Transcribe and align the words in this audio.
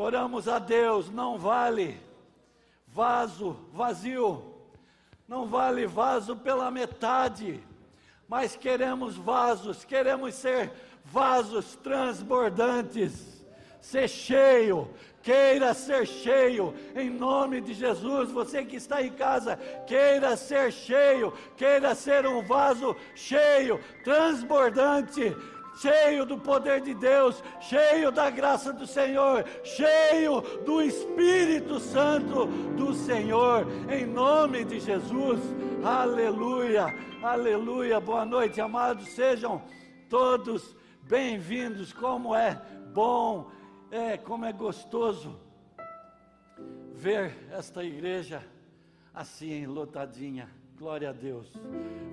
Oramos 0.00 0.46
a 0.46 0.60
Deus, 0.60 1.10
não 1.10 1.36
vale 1.36 2.00
vaso 2.86 3.56
vazio, 3.72 4.44
não 5.26 5.48
vale 5.48 5.88
vaso 5.88 6.36
pela 6.36 6.70
metade, 6.70 7.60
mas 8.28 8.54
queremos 8.54 9.16
vasos, 9.16 9.84
queremos 9.84 10.36
ser 10.36 10.70
vasos 11.04 11.74
transbordantes, 11.82 13.44
ser 13.80 14.06
cheio, 14.08 14.88
queira 15.20 15.74
ser 15.74 16.06
cheio, 16.06 16.76
em 16.94 17.10
nome 17.10 17.60
de 17.60 17.74
Jesus. 17.74 18.30
Você 18.30 18.64
que 18.64 18.76
está 18.76 19.02
em 19.02 19.10
casa, 19.10 19.56
queira 19.84 20.36
ser 20.36 20.70
cheio, 20.70 21.32
queira 21.56 21.92
ser 21.96 22.24
um 22.24 22.40
vaso 22.40 22.94
cheio, 23.16 23.80
transbordante, 24.04 25.36
cheio 25.80 26.26
do 26.26 26.38
poder 26.38 26.80
de 26.80 26.94
Deus, 26.94 27.42
cheio 27.60 28.10
da 28.10 28.30
graça 28.30 28.72
do 28.72 28.86
Senhor, 28.86 29.44
cheio 29.62 30.40
do 30.64 30.82
Espírito 30.82 31.78
Santo 31.78 32.46
do 32.76 32.92
Senhor, 32.92 33.66
em 33.90 34.04
nome 34.04 34.64
de 34.64 34.80
Jesus. 34.80 35.40
Aleluia, 35.84 36.86
aleluia. 37.22 38.00
Boa 38.00 38.24
noite, 38.24 38.60
amados. 38.60 39.08
Sejam 39.10 39.62
todos 40.08 40.76
bem-vindos. 41.02 41.92
Como 41.92 42.34
é 42.34 42.60
bom, 42.92 43.50
é 43.90 44.16
como 44.16 44.44
é 44.44 44.52
gostoso 44.52 45.38
ver 46.92 47.32
esta 47.52 47.84
igreja 47.84 48.44
assim 49.14 49.66
lotadinha. 49.66 50.57
Glória 50.78 51.10
a 51.10 51.12
Deus. 51.12 51.50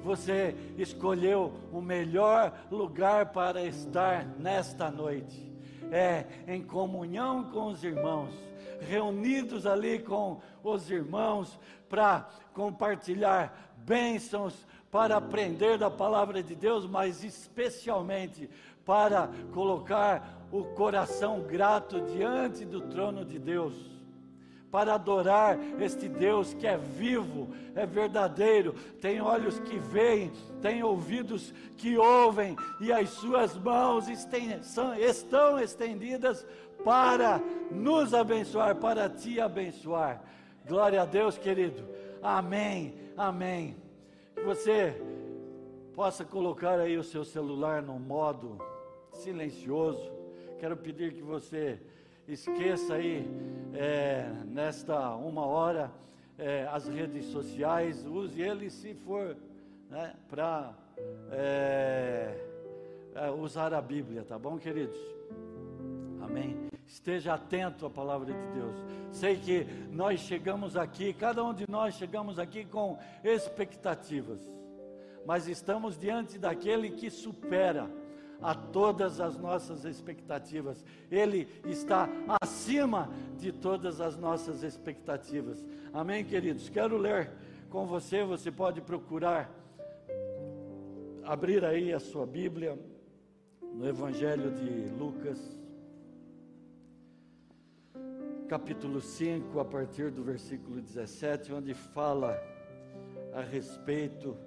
Você 0.03 0.55
escolheu 0.75 1.53
o 1.71 1.79
melhor 1.79 2.51
lugar 2.71 3.27
para 3.27 3.63
estar 3.63 4.25
nesta 4.39 4.89
noite. 4.89 5.53
É 5.91 6.25
em 6.47 6.63
comunhão 6.63 7.51
com 7.51 7.67
os 7.67 7.83
irmãos, 7.83 8.33
reunidos 8.81 9.67
ali 9.67 9.99
com 9.99 10.41
os 10.63 10.89
irmãos 10.89 11.59
para 11.87 12.27
compartilhar 12.55 13.75
bênçãos, 13.77 14.65
para 14.89 15.17
aprender 15.17 15.77
da 15.77 15.91
palavra 15.91 16.41
de 16.41 16.55
Deus, 16.55 16.87
mas 16.87 17.23
especialmente 17.23 18.49
para 18.83 19.29
colocar 19.53 20.47
o 20.51 20.63
coração 20.63 21.41
grato 21.41 22.01
diante 22.01 22.65
do 22.65 22.81
trono 22.81 23.23
de 23.23 23.37
Deus 23.37 23.94
para 24.75 24.95
adorar 24.95 25.57
este 25.79 26.09
Deus 26.09 26.53
que 26.53 26.67
é 26.67 26.75
vivo, 26.77 27.47
é 27.73 27.85
verdadeiro, 27.85 28.73
tem 28.99 29.21
olhos 29.21 29.57
que 29.57 29.79
veem, 29.79 30.33
tem 30.61 30.83
ouvidos 30.83 31.53
que 31.77 31.97
ouvem, 31.97 32.57
e 32.81 32.91
as 32.91 33.09
suas 33.11 33.57
mãos 33.57 34.09
estão 34.09 35.57
estendidas 35.57 36.45
para 36.83 37.39
nos 37.71 38.13
abençoar, 38.13 38.75
para 38.75 39.09
te 39.09 39.39
abençoar. 39.39 40.21
Glória 40.67 41.03
a 41.03 41.05
Deus, 41.05 41.37
querido. 41.37 41.87
Amém, 42.21 42.95
amém. 43.15 43.77
Que 44.35 44.41
você 44.41 45.01
possa 45.93 46.25
colocar 46.25 46.81
aí 46.81 46.97
o 46.97 47.03
seu 47.03 47.23
celular 47.23 47.81
no 47.81 47.97
modo 47.97 48.57
silencioso. 49.13 50.11
Quero 50.59 50.75
pedir 50.75 51.13
que 51.13 51.21
você 51.21 51.79
esqueça 52.27 52.95
aí 52.95 53.27
é, 53.73 54.29
nesta 54.45 55.15
uma 55.15 55.45
hora 55.45 55.91
é, 56.37 56.67
as 56.71 56.87
redes 56.87 57.25
sociais, 57.25 58.05
use 58.05 58.41
ele 58.41 58.69
se 58.69 58.93
for 58.93 59.35
né, 59.89 60.13
para 60.29 60.73
é, 61.31 62.35
é, 63.15 63.31
usar 63.31 63.73
a 63.73 63.81
Bíblia, 63.81 64.23
tá 64.23 64.37
bom, 64.37 64.57
queridos? 64.57 64.97
Amém. 66.21 66.57
Esteja 66.85 67.35
atento 67.35 67.85
à 67.85 67.89
palavra 67.89 68.33
de 68.33 68.53
Deus. 68.53 68.75
Sei 69.11 69.37
que 69.37 69.65
nós 69.91 70.19
chegamos 70.19 70.75
aqui, 70.75 71.13
cada 71.13 71.43
um 71.43 71.53
de 71.53 71.69
nós 71.69 71.95
chegamos 71.95 72.37
aqui 72.39 72.65
com 72.65 72.97
expectativas, 73.23 74.39
mas 75.25 75.47
estamos 75.47 75.97
diante 75.97 76.37
daquele 76.37 76.91
que 76.91 77.09
supera 77.09 77.89
a 78.41 78.53
todas 78.53 79.19
as 79.19 79.37
nossas 79.37 79.85
expectativas. 79.85 80.83
Ele 81.09 81.47
está 81.65 82.09
acima 82.41 83.09
de 83.37 83.51
todas 83.51 84.01
as 84.01 84.17
nossas 84.17 84.63
expectativas. 84.63 85.65
Amém, 85.93 86.23
queridos? 86.23 86.69
Quero 86.69 86.97
ler 86.97 87.31
com 87.69 87.85
você, 87.85 88.23
você 88.23 88.51
pode 88.51 88.81
procurar 88.81 89.49
abrir 91.23 91.65
aí 91.65 91.91
a 91.91 91.99
sua 91.99 92.25
Bíblia 92.25 92.77
no 93.61 93.87
Evangelho 93.87 94.51
de 94.51 94.93
Lucas, 94.93 95.57
capítulo 98.47 99.01
5, 99.01 99.59
a 99.59 99.65
partir 99.65 100.11
do 100.11 100.23
versículo 100.23 100.79
17, 100.79 101.51
onde 101.51 101.73
fala 101.73 102.39
a 103.33 103.41
respeito 103.41 104.37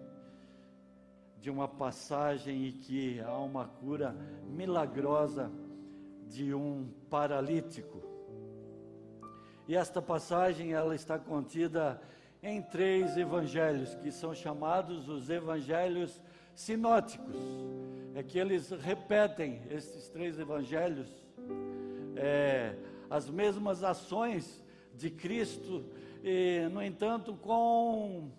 de 1.41 1.51
uma 1.51 1.69
passagem 1.69 2.67
em 2.67 2.73
que 2.73 3.21
há 3.21 3.39
uma 3.39 3.67
cura 3.67 4.15
milagrosa 4.47 5.51
de 6.27 6.53
um 6.53 6.89
paralítico. 7.09 8.03
E 9.67 9.77
esta 9.77 10.01
passagem 10.01 10.73
ela 10.73 10.95
está 10.95 11.19
contida 11.19 12.01
em 12.43 12.63
três 12.63 13.17
evangelhos 13.17 13.95
que 13.97 14.11
são 14.11 14.35
chamados 14.35 15.09
os 15.09 15.29
evangelhos 15.29 16.21
sinóticos. 16.55 17.37
É 18.15 18.23
que 18.23 18.39
eles 18.39 18.71
repetem 18.71 19.63
esses 19.71 20.09
três 20.09 20.39
evangelhos 20.39 21.09
é, 22.17 22.75
as 23.09 23.31
mesmas 23.31 23.85
ações 23.85 24.63
de 24.95 25.11
Cristo 25.11 25.85
e 26.23 26.69
no 26.73 26.83
entanto 26.83 27.35
com 27.35 28.31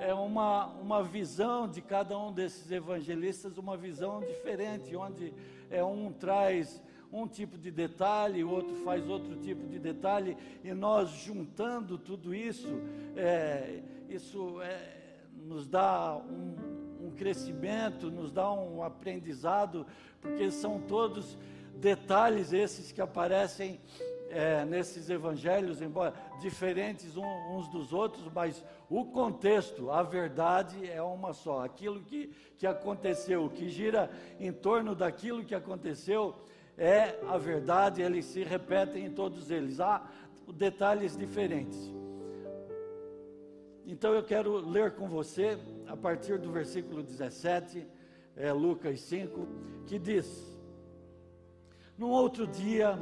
é 0.00 0.14
uma, 0.14 0.66
uma 0.80 1.02
visão 1.02 1.68
de 1.68 1.82
cada 1.82 2.18
um 2.18 2.32
desses 2.32 2.70
evangelistas, 2.70 3.58
uma 3.58 3.76
visão 3.76 4.20
diferente, 4.20 4.96
onde 4.96 5.32
é, 5.70 5.84
um 5.84 6.10
traz 6.10 6.82
um 7.12 7.26
tipo 7.26 7.58
de 7.58 7.70
detalhe, 7.70 8.42
o 8.42 8.50
outro 8.50 8.74
faz 8.84 9.08
outro 9.08 9.36
tipo 9.36 9.66
de 9.66 9.78
detalhe, 9.78 10.36
e 10.64 10.72
nós 10.72 11.10
juntando 11.10 11.98
tudo 11.98 12.34
isso, 12.34 12.68
é, 13.16 13.82
isso 14.08 14.62
é, 14.62 15.18
nos 15.44 15.66
dá 15.66 16.16
um, 16.16 17.06
um 17.06 17.10
crescimento, 17.10 18.10
nos 18.10 18.32
dá 18.32 18.50
um 18.52 18.82
aprendizado, 18.82 19.86
porque 20.20 20.50
são 20.50 20.80
todos 20.80 21.36
detalhes 21.74 22.52
esses 22.52 22.92
que 22.92 23.00
aparecem 23.00 23.80
é, 24.30 24.64
nesses 24.64 25.10
evangelhos, 25.10 25.82
embora 25.82 26.14
diferentes 26.40 27.16
uns 27.16 27.68
dos 27.68 27.92
outros, 27.92 28.30
mas 28.32 28.64
o 28.88 29.04
contexto, 29.04 29.90
a 29.90 30.02
verdade 30.02 30.88
é 30.88 31.02
uma 31.02 31.32
só. 31.32 31.64
Aquilo 31.64 32.00
que, 32.00 32.32
que 32.56 32.66
aconteceu, 32.66 33.48
que 33.50 33.68
gira 33.68 34.10
em 34.38 34.52
torno 34.52 34.94
daquilo 34.94 35.44
que 35.44 35.54
aconteceu, 35.54 36.34
é 36.78 37.18
a 37.28 37.36
verdade, 37.36 38.00
eles 38.00 38.24
se 38.24 38.42
repetem 38.42 39.04
em 39.04 39.10
todos 39.10 39.50
eles. 39.50 39.80
Há 39.80 40.08
detalhes 40.54 41.16
diferentes. 41.16 41.92
Então 43.86 44.14
eu 44.14 44.22
quero 44.22 44.56
ler 44.56 44.92
com 44.92 45.08
você, 45.08 45.58
a 45.86 45.96
partir 45.96 46.38
do 46.38 46.52
versículo 46.52 47.02
17, 47.02 47.86
é, 48.36 48.52
Lucas 48.52 49.00
5, 49.00 49.46
que 49.86 49.98
diz: 49.98 50.56
Num 51.98 52.10
outro 52.10 52.46
dia, 52.46 52.98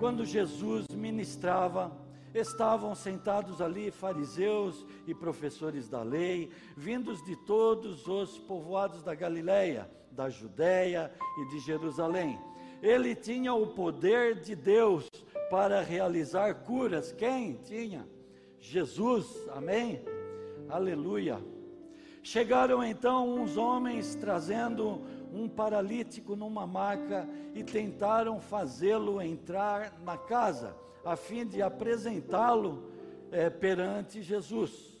quando 0.00 0.24
Jesus 0.24 0.86
ministrava, 0.96 1.92
estavam 2.34 2.94
sentados 2.94 3.60
ali 3.60 3.90
fariseus 3.90 4.86
e 5.06 5.14
professores 5.14 5.90
da 5.90 6.02
lei, 6.02 6.48
vindos 6.74 7.22
de 7.22 7.36
todos 7.36 8.08
os 8.08 8.38
povoados 8.38 9.02
da 9.02 9.14
Galileia, 9.14 9.90
da 10.10 10.30
Judéia 10.30 11.12
e 11.38 11.50
de 11.50 11.60
Jerusalém. 11.60 12.38
Ele 12.82 13.14
tinha 13.14 13.52
o 13.52 13.66
poder 13.66 14.40
de 14.40 14.56
Deus 14.56 15.06
para 15.50 15.82
realizar 15.82 16.54
curas. 16.64 17.12
Quem 17.12 17.56
tinha? 17.56 18.08
Jesus. 18.58 19.46
Amém? 19.50 20.00
Aleluia. 20.70 21.38
Chegaram 22.22 22.82
então 22.82 23.34
uns 23.34 23.58
homens 23.58 24.14
trazendo 24.14 25.02
um 25.32 25.48
paralítico 25.48 26.36
numa 26.36 26.66
maca 26.66 27.28
e 27.54 27.62
tentaram 27.62 28.40
fazê-lo 28.40 29.20
entrar 29.20 29.98
na 30.00 30.16
casa, 30.16 30.76
a 31.04 31.16
fim 31.16 31.46
de 31.46 31.62
apresentá-lo 31.62 32.90
é, 33.30 33.48
perante 33.48 34.22
Jesus. 34.22 35.00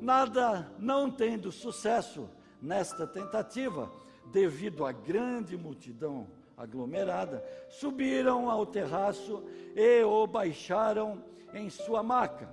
Nada 0.00 0.70
não 0.78 1.10
tendo 1.10 1.50
sucesso 1.50 2.28
nesta 2.60 3.06
tentativa, 3.06 3.90
devido 4.30 4.84
à 4.84 4.92
grande 4.92 5.56
multidão 5.56 6.26
aglomerada, 6.56 7.44
subiram 7.68 8.50
ao 8.50 8.66
terraço 8.66 9.44
e 9.74 10.02
o 10.02 10.26
baixaram 10.26 11.22
em 11.54 11.70
sua 11.70 12.02
maca, 12.02 12.48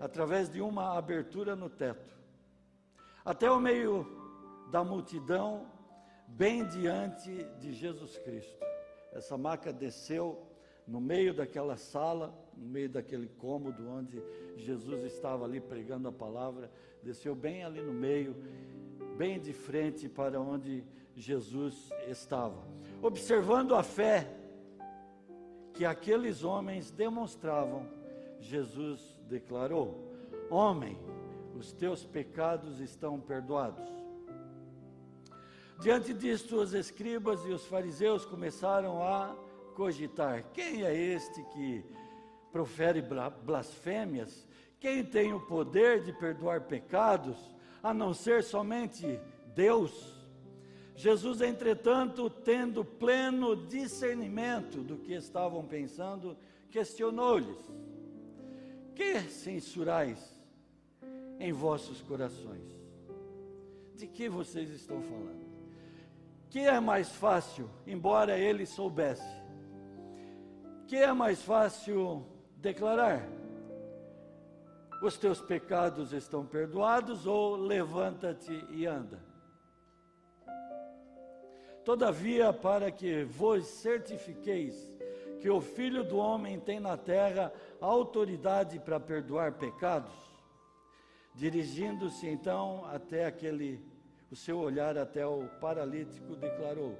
através 0.00 0.48
de 0.48 0.60
uma 0.60 0.96
abertura 0.96 1.56
no 1.56 1.68
teto. 1.68 2.16
Até 3.24 3.50
o 3.50 3.60
meio 3.60 4.06
da 4.70 4.84
multidão 4.84 5.66
bem 6.28 6.66
diante 6.66 7.44
de 7.58 7.72
Jesus 7.72 8.18
Cristo. 8.18 8.64
Essa 9.12 9.36
maca 9.36 9.72
desceu 9.72 10.46
no 10.86 11.00
meio 11.00 11.34
daquela 11.34 11.76
sala, 11.76 12.34
no 12.56 12.66
meio 12.66 12.88
daquele 12.88 13.28
cômodo 13.28 13.88
onde 13.88 14.22
Jesus 14.56 15.04
estava 15.04 15.44
ali 15.44 15.60
pregando 15.60 16.08
a 16.08 16.12
palavra, 16.12 16.70
desceu 17.02 17.34
bem 17.34 17.64
ali 17.64 17.82
no 17.82 17.92
meio, 17.92 18.34
bem 19.16 19.38
de 19.38 19.52
frente 19.52 20.08
para 20.08 20.40
onde 20.40 20.84
Jesus 21.14 21.90
estava. 22.06 22.62
Observando 23.02 23.74
a 23.74 23.82
fé 23.82 24.26
que 25.74 25.84
aqueles 25.84 26.42
homens 26.42 26.90
demonstravam, 26.90 27.86
Jesus 28.40 29.20
declarou: 29.28 29.94
Homem, 30.50 30.98
os 31.54 31.72
teus 31.72 32.04
pecados 32.04 32.80
estão 32.80 33.20
perdoados. 33.20 33.88
Diante 35.80 36.12
disto, 36.12 36.56
os 36.56 36.74
escribas 36.74 37.44
e 37.44 37.50
os 37.50 37.64
fariseus 37.66 38.24
começaram 38.24 39.00
a 39.00 39.36
cogitar: 39.76 40.44
quem 40.52 40.82
é 40.82 40.92
este 40.92 41.40
que 41.52 41.84
profere 42.50 43.00
blasfêmias? 43.44 44.46
Quem 44.80 45.04
tem 45.04 45.32
o 45.32 45.40
poder 45.40 46.02
de 46.02 46.12
perdoar 46.12 46.62
pecados, 46.62 47.36
a 47.80 47.94
não 47.94 48.12
ser 48.12 48.42
somente 48.42 49.20
Deus? 49.54 50.16
Jesus, 50.96 51.40
entretanto, 51.40 52.28
tendo 52.28 52.84
pleno 52.84 53.54
discernimento 53.68 54.82
do 54.82 54.96
que 54.96 55.14
estavam 55.14 55.64
pensando, 55.64 56.36
questionou-lhes: 56.72 57.56
Que 58.96 59.20
censurais 59.20 60.36
em 61.38 61.52
vossos 61.52 62.02
corações? 62.02 62.66
De 63.94 64.08
que 64.08 64.28
vocês 64.28 64.70
estão 64.70 65.00
falando? 65.02 65.47
Que 66.50 66.60
é 66.60 66.80
mais 66.80 67.10
fácil, 67.10 67.68
embora 67.86 68.38
ele 68.38 68.64
soubesse, 68.64 69.42
que 70.86 70.96
é 70.96 71.12
mais 71.12 71.42
fácil 71.42 72.26
declarar: 72.56 73.22
Os 75.02 75.16
teus 75.16 75.40
pecados 75.40 76.12
estão 76.12 76.46
perdoados, 76.46 77.26
ou 77.26 77.56
levanta-te 77.56 78.64
e 78.70 78.86
anda? 78.86 79.20
Todavia, 81.84 82.52
para 82.52 82.90
que 82.90 83.24
vos 83.24 83.66
certifiqueis 83.66 84.74
que 85.40 85.48
o 85.48 85.60
Filho 85.60 86.04
do 86.04 86.18
Homem 86.18 86.58
tem 86.58 86.80
na 86.80 86.96
terra 86.96 87.52
autoridade 87.80 88.78
para 88.78 88.98
perdoar 88.98 89.52
pecados, 89.52 90.12
dirigindo-se 91.34 92.26
então 92.26 92.84
até 92.86 93.24
aquele, 93.24 93.80
o 94.30 94.36
seu 94.36 94.58
olhar 94.58 94.96
até 94.98 95.26
o 95.26 95.48
paralítico, 95.60 96.36
declarou: 96.36 96.98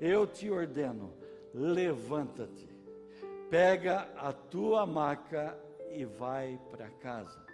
Eu 0.00 0.26
te 0.26 0.50
ordeno, 0.50 1.12
levanta-te, 1.52 2.68
pega 3.50 4.08
a 4.16 4.32
tua 4.32 4.86
maca 4.86 5.58
e 5.90 6.04
vai 6.04 6.58
para 6.70 6.88
casa. 6.88 7.50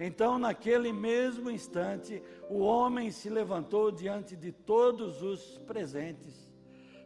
Então, 0.00 0.38
naquele 0.38 0.92
mesmo 0.92 1.50
instante, 1.50 2.22
o 2.48 2.60
homem 2.60 3.10
se 3.10 3.28
levantou 3.28 3.90
diante 3.90 4.36
de 4.36 4.52
todos 4.52 5.22
os 5.22 5.58
presentes, 5.66 6.48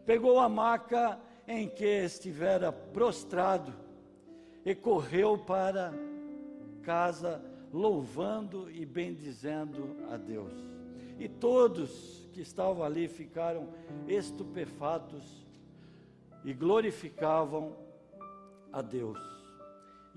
pegou 0.04 0.38
a 0.38 0.48
maca 0.48 1.18
em 1.48 1.68
que 1.68 1.86
estivera 1.86 2.70
prostrado 2.70 3.72
e 4.64 4.74
correu 4.74 5.38
para 5.38 5.92
casa, 6.82 7.42
louvando 7.72 8.70
e 8.70 8.84
bendizendo 8.84 9.96
a 10.10 10.16
Deus. 10.18 10.71
E 11.22 11.28
todos 11.28 12.28
que 12.32 12.40
estavam 12.40 12.82
ali 12.82 13.06
ficaram 13.06 13.68
estupefatos 14.08 15.46
e 16.44 16.52
glorificavam 16.52 17.76
a 18.72 18.82
Deus. 18.82 19.20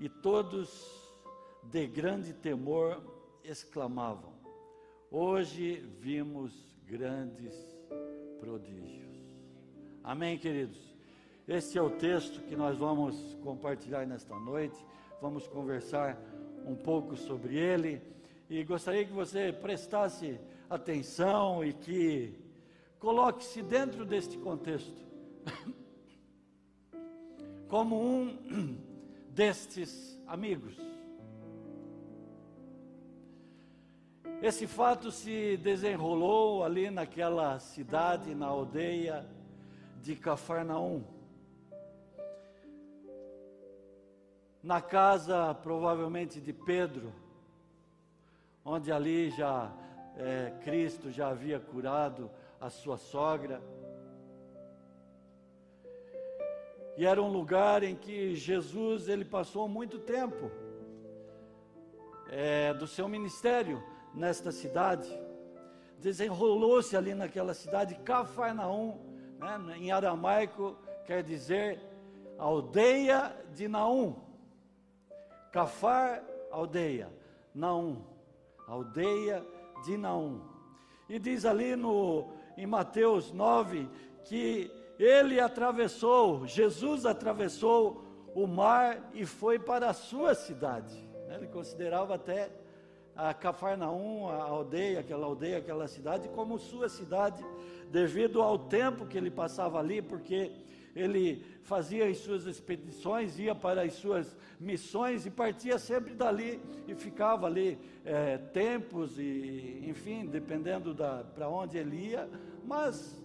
E 0.00 0.08
todos 0.08 1.14
de 1.62 1.86
grande 1.86 2.32
temor, 2.32 3.00
exclamavam: 3.44 4.32
Hoje 5.08 5.76
vimos 6.00 6.52
grandes 6.84 7.54
prodígios. 8.40 9.14
Amém, 10.02 10.36
queridos? 10.36 10.92
Este 11.46 11.78
é 11.78 11.82
o 11.82 11.90
texto 11.90 12.40
que 12.48 12.56
nós 12.56 12.76
vamos 12.76 13.36
compartilhar 13.44 14.04
nesta 14.08 14.36
noite. 14.40 14.84
Vamos 15.22 15.46
conversar 15.46 16.20
um 16.66 16.74
pouco 16.74 17.14
sobre 17.14 17.56
ele 17.56 18.02
e 18.50 18.64
gostaria 18.64 19.04
que 19.04 19.12
você 19.12 19.52
prestasse 19.52 20.40
atenção 20.68 21.64
e 21.64 21.72
que 21.72 22.34
coloque-se 22.98 23.62
dentro 23.62 24.04
deste 24.04 24.36
contexto 24.38 25.06
como 27.68 28.00
um 28.00 28.78
destes 29.30 30.20
amigos 30.26 30.86
Esse 34.42 34.66
fato 34.66 35.10
se 35.10 35.56
desenrolou 35.56 36.62
ali 36.62 36.90
naquela 36.90 37.58
cidade, 37.58 38.34
na 38.34 38.46
aldeia 38.46 39.26
de 40.02 40.14
Cafarnaum. 40.14 41.02
Na 44.62 44.82
casa, 44.82 45.54
provavelmente, 45.54 46.38
de 46.38 46.52
Pedro, 46.52 47.14
onde 48.62 48.92
ali 48.92 49.30
já 49.30 49.72
é, 50.16 50.52
Cristo 50.62 51.10
já 51.10 51.28
havia 51.28 51.60
curado 51.60 52.30
a 52.60 52.70
sua 52.70 52.96
sogra. 52.96 53.60
E 56.96 57.04
era 57.04 57.22
um 57.22 57.28
lugar 57.28 57.82
em 57.82 57.94
que 57.94 58.34
Jesus 58.34 59.08
ele 59.08 59.24
passou 59.24 59.68
muito 59.68 59.98
tempo 59.98 60.50
é, 62.30 62.72
do 62.72 62.86
seu 62.86 63.06
ministério 63.06 63.82
nesta 64.14 64.50
cidade. 64.50 65.08
Desenrolou-se 65.98 66.96
ali 66.96 67.14
naquela 67.14 67.52
cidade, 67.52 67.94
Cafarnaum, 67.96 68.98
né, 69.38 69.76
em 69.78 69.92
aramaico 69.92 70.76
quer 71.04 71.22
dizer 71.22 71.80
aldeia 72.38 73.34
de 73.54 73.68
Naum. 73.68 74.16
Cafar, 75.52 76.22
aldeia. 76.50 77.10
Naum, 77.54 78.04
aldeia 78.66 79.44
de 79.84 79.96
Naum. 79.96 80.40
E 81.08 81.18
diz 81.18 81.44
ali 81.44 81.76
no, 81.76 82.28
em 82.56 82.66
Mateus 82.66 83.32
9 83.32 83.88
que 84.24 84.70
ele 84.98 85.38
atravessou, 85.38 86.46
Jesus 86.46 87.04
atravessou 87.04 88.04
o 88.34 88.46
mar 88.46 89.10
e 89.14 89.24
foi 89.24 89.58
para 89.58 89.90
a 89.90 89.94
sua 89.94 90.34
cidade. 90.34 90.96
Né, 91.26 91.36
ele 91.36 91.48
considerava 91.48 92.14
até 92.14 92.50
a 93.14 93.32
Cafarnaum, 93.32 94.28
a 94.28 94.42
aldeia, 94.42 95.00
aquela 95.00 95.26
aldeia, 95.26 95.58
aquela 95.58 95.88
cidade, 95.88 96.28
como 96.28 96.58
sua 96.58 96.88
cidade, 96.88 97.42
devido 97.90 98.42
ao 98.42 98.58
tempo 98.58 99.06
que 99.06 99.16
ele 99.16 99.30
passava 99.30 99.78
ali, 99.78 100.02
porque 100.02 100.52
ele 100.96 101.44
fazia 101.62 102.08
as 102.08 102.16
suas 102.16 102.46
expedições, 102.46 103.38
ia 103.38 103.54
para 103.54 103.82
as 103.82 103.92
suas 103.92 104.34
missões 104.58 105.26
e 105.26 105.30
partia 105.30 105.78
sempre 105.78 106.14
dali 106.14 106.58
e 106.88 106.94
ficava 106.94 107.46
ali 107.46 107.78
é, 108.02 108.38
tempos 108.38 109.18
e, 109.18 109.84
enfim, 109.86 110.24
dependendo 110.24 110.94
da 110.94 111.22
para 111.22 111.50
onde 111.50 111.76
ele 111.76 111.96
ia, 111.96 112.26
mas 112.64 113.22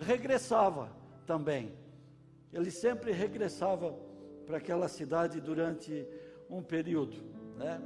regressava 0.00 0.90
também. 1.24 1.72
Ele 2.52 2.70
sempre 2.70 3.12
regressava 3.12 3.96
para 4.44 4.56
aquela 4.56 4.88
cidade 4.88 5.40
durante 5.40 6.06
um 6.50 6.62
período, 6.62 7.16
né? 7.56 7.80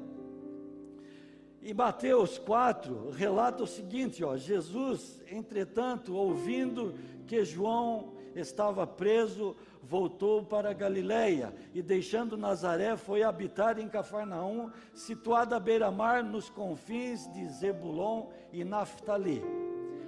E 1.61 1.75
Mateus 1.75 2.39
4 2.39 3.11
relata 3.11 3.65
o 3.65 3.67
seguinte, 3.67 4.25
ó, 4.25 4.37
Jesus, 4.37 5.23
entretanto, 5.31 6.15
ouvindo 6.15 6.95
que 7.27 7.45
João 7.45 8.17
estava 8.41 8.87
preso, 8.87 9.57
voltou 9.83 10.45
para 10.45 10.73
Galiléia 10.73 11.55
e 11.75 11.83
deixando 11.83 12.37
Nazaré 12.37 12.97
foi 12.97 13.23
habitar 13.23 13.79
em 13.79 13.89
Cafarnaum, 13.89 14.71
situada 14.93 15.57
à 15.57 15.61
beira-mar 15.61 16.23
nos 16.23 16.51
confins 16.51 17.31
de 17.33 17.49
Zebulon 17.49 18.29
e 18.53 18.65
Naftali. 18.65 19.43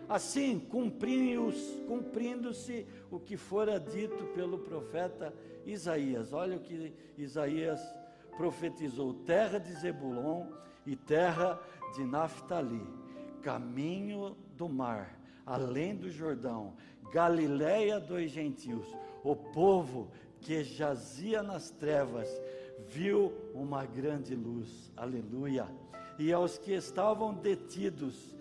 Assim, 0.09 0.59
cumprindo-se 0.59 1.87
o 3.11 3.21
que 3.21 3.37
fora 3.37 3.79
dito 3.79 4.25
pelo 4.35 4.59
profeta 4.59 5.33
Isaías. 5.65 6.33
Olha 6.33 6.57
o 6.57 6.61
que 6.61 6.93
Isaías 7.17 7.81
profetizou: 8.37 9.15
terra 9.15 9.59
de 9.59 9.73
Zebulon 9.73 10.47
e 10.85 10.97
terra 10.97 11.61
de 11.95 12.05
Naftali, 12.05 12.83
caminho 13.41 14.37
do 14.57 14.69
mar, 14.69 15.17
além 15.47 15.95
do 15.95 16.11
Jordão, 16.11 16.75
Galiléia 17.13 17.99
dos 17.99 18.31
gentios, 18.31 18.87
o 19.25 19.35
povo 19.35 20.09
que 20.41 20.63
jazia 20.63 21.43
nas 21.43 21.71
trevas, 21.71 22.29
viu 22.89 23.33
uma 23.55 23.85
grande 23.85 24.35
luz, 24.35 24.91
aleluia. 24.97 25.67
E 26.19 26.33
aos 26.33 26.59
que 26.59 26.73
estavam 26.73 27.35
detidos 27.35 28.35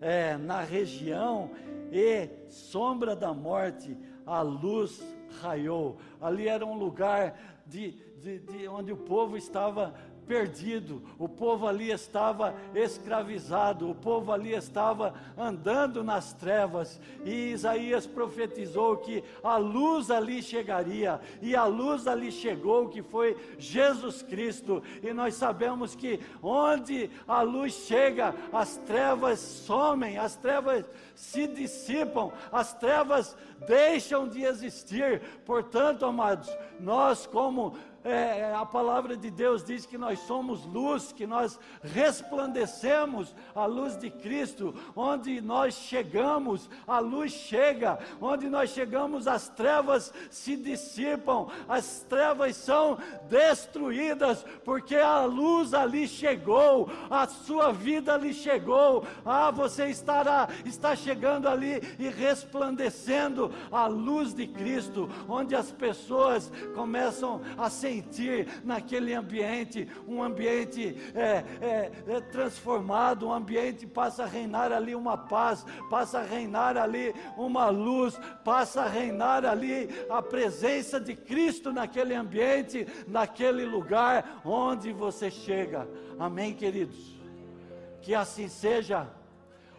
é, 0.00 0.36
na 0.36 0.60
região 0.60 1.50
e 1.90 2.28
sombra 2.48 3.14
da 3.14 3.32
morte, 3.32 3.96
a 4.26 4.42
luz 4.42 5.02
raiou. 5.40 5.98
Ali 6.20 6.48
era 6.48 6.64
um 6.64 6.76
lugar 6.76 7.38
de, 7.66 7.92
de, 8.20 8.38
de 8.38 8.68
onde 8.68 8.92
o 8.92 8.96
povo 8.96 9.36
estava 9.36 9.94
perdido, 10.26 11.02
o 11.18 11.28
povo 11.28 11.66
ali 11.66 11.90
estava 11.90 12.54
escravizado, 12.74 13.88
o 13.90 13.94
povo 13.94 14.32
ali 14.32 14.52
estava 14.52 15.14
andando 15.36 16.02
nas 16.02 16.32
trevas, 16.32 17.00
e 17.24 17.52
Isaías 17.52 18.06
profetizou 18.06 18.96
que 18.98 19.22
a 19.42 19.56
luz 19.56 20.10
ali 20.10 20.42
chegaria, 20.42 21.20
e 21.40 21.54
a 21.54 21.64
luz 21.64 22.06
ali 22.06 22.32
chegou, 22.32 22.88
que 22.88 23.02
foi 23.02 23.36
Jesus 23.58 24.22
Cristo, 24.22 24.82
e 25.02 25.12
nós 25.12 25.34
sabemos 25.34 25.94
que 25.94 26.20
onde 26.42 27.10
a 27.26 27.42
luz 27.42 27.72
chega, 27.72 28.34
as 28.52 28.76
trevas 28.78 29.38
somem, 29.38 30.18
as 30.18 30.36
trevas 30.36 30.84
se 31.14 31.46
dissipam, 31.46 32.32
as 32.52 32.74
trevas 32.74 33.36
deixam 33.66 34.28
de 34.28 34.42
existir. 34.42 35.20
Portanto, 35.44 36.04
amados, 36.04 36.48
nós 36.78 37.26
como 37.26 37.76
é, 38.06 38.54
a 38.54 38.64
palavra 38.64 39.16
de 39.16 39.30
Deus 39.30 39.64
diz 39.64 39.84
que 39.84 39.98
nós 39.98 40.20
somos 40.20 40.64
luz, 40.64 41.10
que 41.10 41.26
nós 41.26 41.58
resplandecemos 41.82 43.34
a 43.52 43.66
luz 43.66 43.96
de 43.96 44.10
Cristo. 44.10 44.72
Onde 44.94 45.40
nós 45.40 45.74
chegamos, 45.74 46.70
a 46.86 47.00
luz 47.00 47.32
chega. 47.32 47.98
Onde 48.20 48.48
nós 48.48 48.70
chegamos, 48.70 49.26
as 49.26 49.48
trevas 49.48 50.14
se 50.30 50.56
dissipam, 50.56 51.48
as 51.68 52.06
trevas 52.08 52.54
são 52.54 52.96
destruídas, 53.28 54.44
porque 54.64 54.94
a 54.94 55.24
luz 55.24 55.74
ali 55.74 56.06
chegou, 56.06 56.88
a 57.10 57.26
sua 57.26 57.72
vida 57.72 58.14
ali 58.14 58.32
chegou. 58.32 59.04
Ah, 59.24 59.50
você 59.50 59.88
estará, 59.88 60.48
está 60.64 60.94
chegando 60.94 61.48
ali 61.48 61.82
e 61.98 62.08
resplandecendo 62.08 63.52
a 63.72 63.88
luz 63.88 64.32
de 64.32 64.46
Cristo, 64.46 65.10
onde 65.28 65.56
as 65.56 65.72
pessoas 65.72 66.52
começam 66.74 67.40
a 67.58 67.68
sentir 67.68 67.95
sentir 67.96 68.46
naquele 68.64 69.14
ambiente, 69.14 69.88
um 70.06 70.22
ambiente 70.22 70.96
é, 71.14 71.44
é, 71.60 71.92
é 72.06 72.20
transformado, 72.20 73.28
um 73.28 73.32
ambiente 73.32 73.86
passa 73.86 74.24
a 74.24 74.26
reinar 74.26 74.72
ali 74.72 74.94
uma 74.94 75.16
paz, 75.16 75.64
passa 75.90 76.18
a 76.18 76.22
reinar 76.22 76.76
ali 76.76 77.14
uma 77.36 77.68
luz, 77.68 78.18
passa 78.44 78.82
a 78.82 78.88
reinar 78.88 79.44
ali 79.44 79.88
a 80.10 80.20
presença 80.20 81.00
de 81.00 81.14
Cristo 81.14 81.72
naquele 81.72 82.14
ambiente, 82.14 82.86
naquele 83.08 83.64
lugar 83.64 84.42
onde 84.44 84.92
você 84.92 85.30
chega. 85.30 85.88
Amém, 86.18 86.54
queridos? 86.54 87.16
Que 88.02 88.14
assim 88.14 88.48
seja 88.48 89.08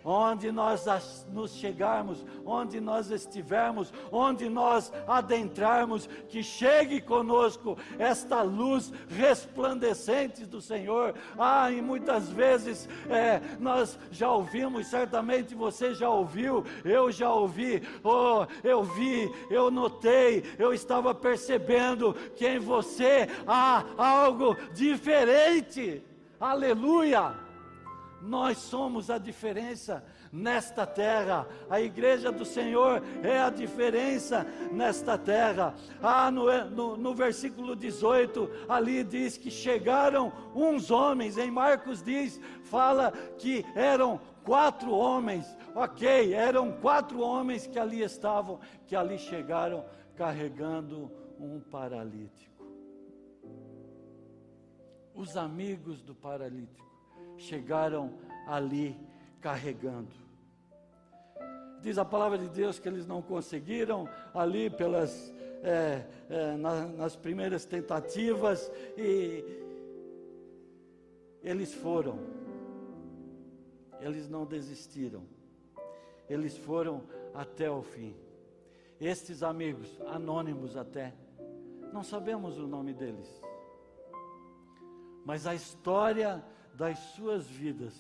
onde 0.07 0.53
nós 0.53 0.85
nos 1.33 1.51
chegarmos, 1.51 2.25
onde 2.45 2.79
nós 2.79 3.11
estivermos, 3.11 3.91
onde 4.09 4.47
nós 4.47 4.91
adentrarmos, 5.05 6.07
que 6.29 6.41
chegue 6.41 7.01
conosco 7.01 7.77
esta 7.99 8.41
luz 8.41 8.93
resplandecente 9.09 10.45
do 10.45 10.61
Senhor. 10.61 11.13
Ah, 11.37 11.69
e 11.69 11.81
muitas 11.81 12.29
vezes 12.29 12.87
é, 13.09 13.41
nós 13.59 13.99
já 14.09 14.31
ouvimos, 14.31 14.87
certamente 14.87 15.53
você 15.53 15.93
já 15.93 16.09
ouviu, 16.09 16.63
eu 16.85 17.11
já 17.11 17.29
ouvi, 17.29 17.83
oh, 18.01 18.45
eu 18.63 18.83
vi, 18.83 19.29
eu 19.49 19.69
notei, 19.69 20.43
eu 20.57 20.73
estava 20.73 21.13
percebendo 21.13 22.13
que 22.33 22.47
em 22.47 22.59
você 22.59 23.27
há 23.45 23.83
algo 23.97 24.55
diferente. 24.73 26.01
Aleluia! 26.39 27.46
Nós 28.21 28.57
somos 28.57 29.09
a 29.09 29.17
diferença 29.17 30.03
nesta 30.31 30.85
terra. 30.85 31.47
A 31.69 31.79
igreja 31.79 32.31
do 32.31 32.43
Senhor 32.43 33.01
é 33.23 33.39
a 33.39 33.49
diferença 33.49 34.45
nesta 34.71 35.17
terra. 35.17 35.75
Ah, 36.01 36.31
no, 36.31 36.45
no, 36.69 36.97
no, 36.97 37.13
versículo 37.13 37.75
18, 37.75 38.49
ali 38.67 39.03
diz 39.03 39.37
que 39.37 39.51
chegaram 39.51 40.33
uns 40.55 40.89
homens. 40.89 41.37
Em 41.37 41.51
Marcos 41.51 42.01
diz, 42.01 42.41
fala 42.63 43.11
que 43.37 43.63
eram 43.75 44.19
quatro 44.43 44.91
homens. 44.91 45.45
Ok, 45.75 46.33
eram 46.33 46.71
quatro 46.71 47.19
homens 47.19 47.67
que 47.67 47.77
ali 47.77 48.01
estavam, 48.01 48.59
que 48.87 48.95
ali 48.95 49.19
chegaram 49.19 49.85
carregando 50.15 51.11
um 51.39 51.59
paralítico. 51.59 52.65
Os 55.13 55.37
amigos 55.37 56.01
do 56.01 56.15
paralítico 56.15 56.86
chegaram 57.37 58.13
ali 58.47 58.97
carregando. 59.41 60.11
Diz 61.81 61.97
a 61.97 62.05
palavra 62.05 62.37
de 62.37 62.49
Deus 62.49 62.79
que 62.79 62.87
eles 62.87 63.05
não 63.05 63.21
conseguiram 63.21 64.09
ali 64.33 64.69
pelas 64.69 65.33
é, 65.63 66.05
é, 66.29 66.55
na, 66.57 66.85
nas 66.87 67.15
primeiras 67.15 67.65
tentativas 67.65 68.71
e 68.97 69.43
eles 71.43 71.73
foram. 71.73 72.19
Eles 73.99 74.29
não 74.29 74.45
desistiram. 74.45 75.23
Eles 76.29 76.57
foram 76.57 77.03
até 77.33 77.69
o 77.69 77.81
fim. 77.81 78.15
Estes 78.99 79.43
amigos, 79.43 79.99
anônimos 80.07 80.75
até, 80.75 81.13
não 81.93 82.03
sabemos 82.03 82.57
o 82.57 82.67
nome 82.67 82.93
deles. 82.93 83.41
Mas 85.23 85.45
a 85.45 85.53
história 85.53 86.43
das 86.77 86.99
suas 87.15 87.47
vidas 87.47 87.95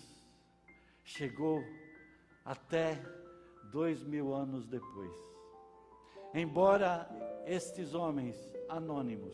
chegou 1.03 1.63
até 2.45 3.01
dois 3.71 4.03
mil 4.03 4.35
anos 4.35 4.67
depois. 4.67 5.11
Embora 6.31 7.09
estes 7.47 7.95
homens 7.95 8.35
anônimos, 8.69 9.33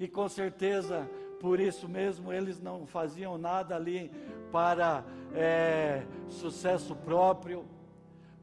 e 0.00 0.08
com 0.08 0.26
certeza 0.26 1.06
por 1.38 1.60
isso 1.60 1.86
mesmo 1.86 2.32
eles 2.32 2.58
não 2.58 2.86
faziam 2.86 3.36
nada 3.36 3.76
ali 3.76 4.10
para 4.50 5.04
é, 5.34 6.02
sucesso 6.30 6.96
próprio, 6.96 7.66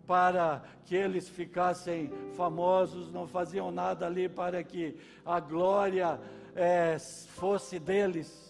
para 0.05 0.63
que 0.85 0.95
eles 0.95 1.27
ficassem 1.27 2.11
famosos, 2.35 3.11
não 3.11 3.27
faziam 3.27 3.71
nada 3.71 4.05
ali 4.05 4.29
para 4.29 4.63
que 4.63 4.95
a 5.25 5.39
glória 5.39 6.19
é, 6.55 6.99
fosse 6.99 7.79
deles 7.79 8.44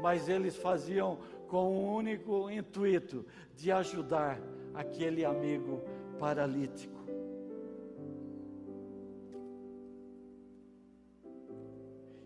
mas 0.00 0.28
eles 0.28 0.56
faziam 0.56 1.18
com 1.48 1.76
o 1.76 1.94
único 1.94 2.50
intuito 2.50 3.24
de 3.54 3.70
ajudar 3.70 4.40
aquele 4.74 5.24
amigo 5.24 5.82
paralítico. 6.18 6.94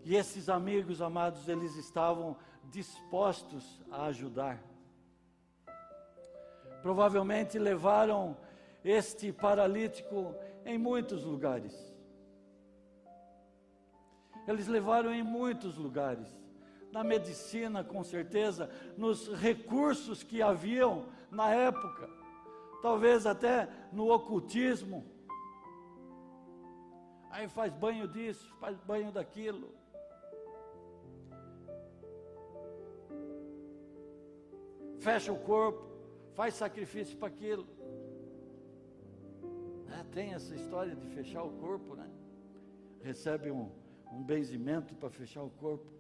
E 0.05 0.17
esses 0.17 0.49
amigos 0.49 1.03
amados, 1.03 1.47
eles 1.49 1.77
estavam 1.77 2.37
dispostos 2.71 3.83
a 3.91 4.07
ajudar. 4.07 4.59
Provavelmente 6.81 7.59
levaram 7.59 8.35
este 8.83 9.33
paralítico 9.33 10.35
em 10.65 10.79
muitos 10.79 11.25
lugares. 11.25 11.75
Eles 14.47 14.67
levaram 14.67 15.13
em 15.13 15.23
muitos 15.23 15.77
lugares 15.77 16.27
na 16.93 17.05
medicina, 17.05 17.85
com 17.85 18.03
certeza, 18.03 18.71
nos 18.97 19.29
recursos 19.29 20.23
que 20.23 20.41
haviam 20.43 21.07
na 21.31 21.51
época, 21.51 22.09
talvez 22.81 23.27
até 23.27 23.69
no 23.93 24.11
ocultismo. 24.11 25.05
Aí 27.31 27.49
faz 27.49 27.73
banho 27.73 28.09
disso, 28.09 28.55
faz 28.59 28.77
banho 28.79 29.13
daquilo. 29.13 29.75
Fecha 34.99 35.33
o 35.33 35.39
corpo, 35.39 35.87
faz 36.35 36.55
sacrifício 36.55 37.17
para 37.19 37.29
aquilo. 37.29 37.67
É, 39.99 40.03
tem 40.13 40.35
essa 40.35 40.55
história 40.55 40.97
de 40.97 41.07
fechar 41.09 41.43
o 41.45 41.51
corpo, 41.53 41.95
né? 41.95 42.11
Recebe 43.03 43.51
um, 43.51 43.71
um 44.13 44.23
benzimento 44.23 44.95
para 44.95 45.09
fechar 45.11 45.43
o 45.43 45.51
corpo. 45.51 45.98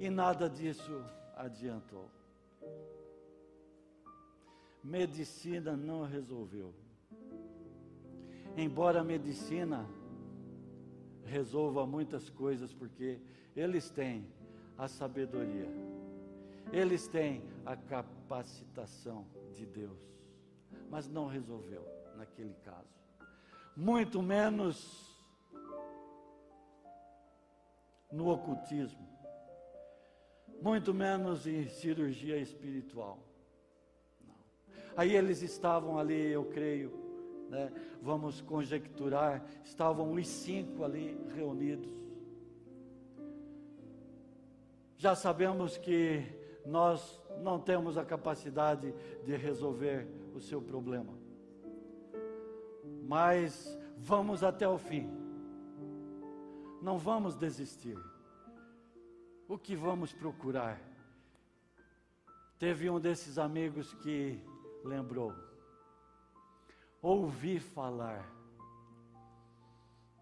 E 0.00 0.08
nada 0.08 0.48
disso 0.48 1.04
adiantou. 1.36 2.08
Medicina 4.82 5.76
não 5.76 6.04
resolveu. 6.04 6.72
Embora 8.56 9.00
a 9.00 9.04
medicina 9.04 9.88
resolva 11.24 11.86
muitas 11.86 12.30
coisas, 12.30 12.72
porque 12.72 13.20
eles 13.54 13.90
têm 13.90 14.26
a 14.76 14.88
sabedoria, 14.88 15.68
eles 16.72 17.06
têm 17.08 17.42
a 17.66 17.76
capacitação 17.76 19.26
de 19.52 19.66
Deus, 19.66 19.98
mas 20.90 21.08
não 21.08 21.26
resolveu 21.26 21.84
naquele 22.16 22.54
caso. 22.64 22.98
Muito 23.76 24.22
menos 24.22 25.06
no 28.10 28.28
ocultismo 28.28 29.17
muito 30.60 30.92
menos 30.92 31.46
em 31.46 31.68
cirurgia 31.68 32.36
espiritual. 32.36 33.18
Não. 34.26 34.34
Aí 34.96 35.14
eles 35.14 35.42
estavam 35.42 35.98
ali, 35.98 36.30
eu 36.30 36.44
creio, 36.44 36.92
né? 37.48 37.72
vamos 38.02 38.40
conjecturar, 38.40 39.44
estavam 39.64 40.12
os 40.12 40.26
cinco 40.26 40.84
ali 40.84 41.18
reunidos. 41.34 41.92
Já 44.96 45.14
sabemos 45.14 45.78
que 45.78 46.24
nós 46.66 47.22
não 47.40 47.58
temos 47.60 47.96
a 47.96 48.04
capacidade 48.04 48.92
de 49.24 49.36
resolver 49.36 50.08
o 50.34 50.40
seu 50.40 50.60
problema, 50.60 51.14
mas 53.04 53.78
vamos 53.96 54.42
até 54.42 54.68
o 54.68 54.76
fim, 54.76 55.08
não 56.82 56.98
vamos 56.98 57.36
desistir. 57.36 57.96
O 59.48 59.56
que 59.56 59.74
vamos 59.74 60.12
procurar? 60.12 60.78
Teve 62.58 62.90
um 62.90 63.00
desses 63.00 63.38
amigos 63.38 63.94
que 63.94 64.38
lembrou, 64.84 65.32
ouvi 67.00 67.58
falar 67.58 68.30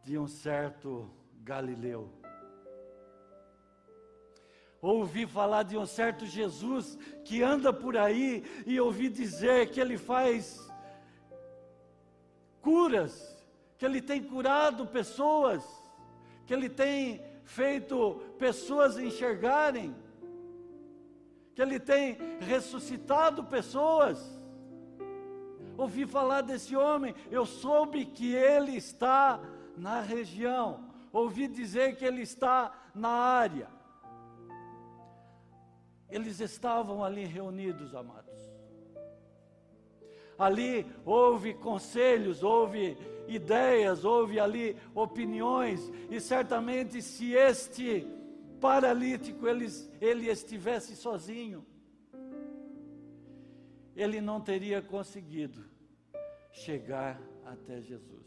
de 0.04 0.16
um 0.16 0.28
certo 0.28 1.10
Galileu. 1.42 2.08
Ouvi 4.80 5.26
falar 5.26 5.64
de 5.64 5.76
um 5.76 5.86
certo 5.86 6.24
Jesus 6.24 6.96
que 7.24 7.42
anda 7.42 7.72
por 7.72 7.96
aí 7.96 8.44
e 8.64 8.78
ouvi 8.78 9.08
dizer 9.08 9.70
que 9.70 9.80
ele 9.80 9.98
faz 9.98 10.70
curas, 12.60 13.44
que 13.76 13.84
ele 13.84 14.00
tem 14.00 14.22
curado 14.22 14.86
pessoas, 14.86 15.64
que 16.46 16.54
ele 16.54 16.68
tem 16.68 17.25
feito 17.46 18.20
pessoas 18.38 18.98
enxergarem, 18.98 19.96
que 21.54 21.62
ele 21.62 21.80
tem 21.80 22.18
ressuscitado 22.40 23.42
pessoas 23.44 24.36
ouvi 25.76 26.06
falar 26.06 26.40
desse 26.40 26.74
homem, 26.74 27.14
eu 27.30 27.44
soube 27.44 28.04
que 28.06 28.34
ele 28.34 28.76
está 28.76 29.40
na 29.76 30.00
região, 30.00 30.90
ouvi 31.12 31.46
dizer 31.46 31.96
que 31.96 32.04
ele 32.04 32.22
está 32.22 32.72
na 32.94 33.10
área. 33.10 33.68
Eles 36.08 36.40
estavam 36.40 37.04
ali 37.04 37.24
reunidos, 37.24 37.94
amados. 37.94 38.34
Ali 40.38 40.86
houve 41.04 41.54
conselhos, 41.54 42.42
houve 42.42 42.96
ideias, 43.28 44.04
houve 44.04 44.38
ali 44.38 44.76
opiniões, 44.94 45.92
e 46.10 46.20
certamente 46.20 47.02
se 47.02 47.32
este 47.32 48.06
paralítico 48.60 49.46
ele, 49.46 49.66
ele 50.00 50.28
estivesse 50.28 50.96
sozinho, 50.96 51.64
ele 53.94 54.20
não 54.20 54.40
teria 54.40 54.82
conseguido 54.82 55.64
chegar 56.52 57.20
até 57.44 57.80
Jesus. 57.80 58.26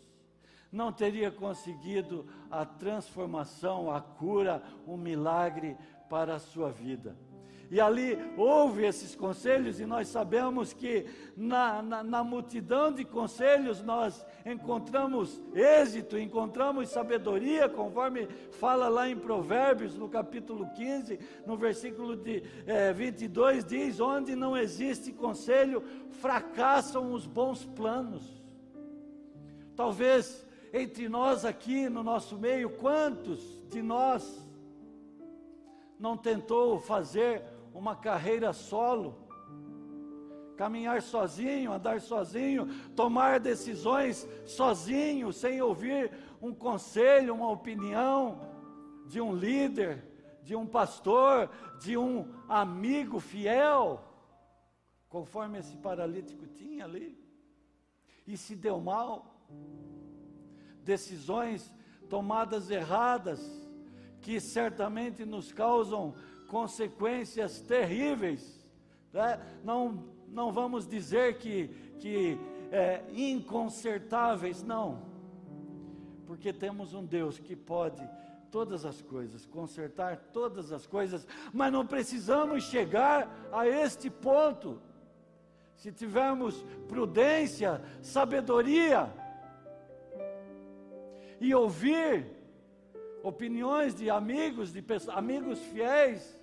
Não 0.72 0.92
teria 0.92 1.32
conseguido 1.32 2.28
a 2.50 2.66
transformação, 2.66 3.92
a 3.92 4.00
cura, 4.00 4.62
um 4.88 4.98
milagre 4.98 5.76
para 6.10 6.36
a 6.36 6.40
sua 6.40 6.72
vida. 6.72 7.18
E 7.72 7.80
ali 7.80 8.18
houve 8.36 8.86
esses 8.86 9.16
conselhos, 9.16 9.80
e 9.80 9.86
nós 9.86 10.08
sabemos 10.08 10.74
que 10.74 11.06
na, 11.38 11.82
na, 11.84 12.04
na, 12.04 12.24
multidão 12.24 12.92
de 12.92 13.06
conselhos 13.06 13.84
nós 13.84 14.26
encontramos 14.46 15.42
êxito, 15.54 16.18
encontramos 16.18 16.90
sabedoria, 16.90 17.68
conforme 17.68 18.28
fala 18.52 18.88
lá 18.88 19.10
em 19.10 19.16
Provérbios, 19.16 19.98
no 19.98 20.10
capítulo 20.10 20.68
15, 20.76 21.20
no 21.46 21.58
versículo 21.58 22.16
de, 22.16 22.44
é, 22.66 22.94
22, 22.94 23.66
diz: 23.66 24.00
Onde 24.00 24.36
não 24.36 24.56
existe 24.56 25.12
conselho, 25.12 25.84
fracassam 26.10 27.14
os 27.14 27.26
bons 27.26 27.66
planos. 27.66 28.44
Talvez 29.76 30.46
entre 30.74 31.10
nós 31.10 31.46
aqui 31.46 31.90
no 31.90 32.04
nosso 32.04 32.38
meio, 32.38 32.70
quantos 32.70 33.64
de 33.70 33.82
nós 33.82 34.46
não 36.00 36.16
tentou 36.16 36.80
fazer 36.80 37.44
uma 37.74 37.96
carreira 37.96 38.54
solo, 38.54 39.29
caminhar 40.60 41.02
sozinho, 41.02 41.72
andar 41.72 42.02
sozinho, 42.02 42.68
tomar 42.94 43.40
decisões 43.40 44.28
sozinho, 44.46 45.32
sem 45.32 45.62
ouvir 45.62 46.12
um 46.42 46.54
conselho, 46.54 47.34
uma 47.34 47.50
opinião 47.50 48.42
de 49.08 49.22
um 49.22 49.34
líder, 49.34 50.04
de 50.44 50.58
um 50.58 50.68
pastor, 50.68 51.50
de 51.80 51.98
um 51.98 52.28
amigo 52.50 53.22
fiel, 53.22 54.04
conforme 55.08 55.60
esse 55.60 55.78
paralítico 55.78 56.46
tinha 56.46 56.84
ali, 56.84 57.18
e 58.28 58.36
se 58.36 58.54
deu 58.54 58.82
mal, 58.82 59.34
decisões 60.84 61.74
tomadas 62.10 62.70
erradas, 62.70 63.40
que 64.20 64.42
certamente 64.42 65.24
nos 65.24 65.54
causam 65.54 66.14
consequências 66.50 67.62
terríveis. 67.62 68.68
Né? 69.14 69.40
Não, 69.64 70.19
não 70.32 70.52
vamos 70.52 70.88
dizer 70.88 71.38
que, 71.38 71.68
que 72.00 72.38
é, 72.72 73.04
inconsertáveis, 73.14 74.64
não, 74.64 75.02
porque 76.26 76.54
temos 76.54 76.94
um 76.94 77.06
Deus 77.06 77.40
que 77.40 77.56
pode 77.56 78.08
todas 78.52 78.86
as 78.86 79.02
coisas, 79.02 79.46
consertar 79.46 80.18
todas 80.34 80.72
as 80.72 80.86
coisas, 80.86 81.26
mas 81.54 81.72
não 81.72 81.86
precisamos 81.86 82.64
chegar 82.64 83.50
a 83.52 83.68
este 83.68 84.10
ponto. 84.10 84.82
Se 85.76 85.92
tivermos 85.92 86.66
prudência, 86.88 87.82
sabedoria 88.02 89.12
e 91.40 91.54
ouvir 91.56 92.26
opiniões 93.24 93.96
de 93.96 94.10
amigos, 94.10 94.74
de 94.74 94.84
amigos 95.14 95.60
fiéis, 95.60 96.38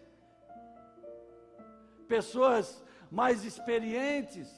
pessoas 2.08 2.82
mais 3.10 3.44
experientes. 3.44 4.48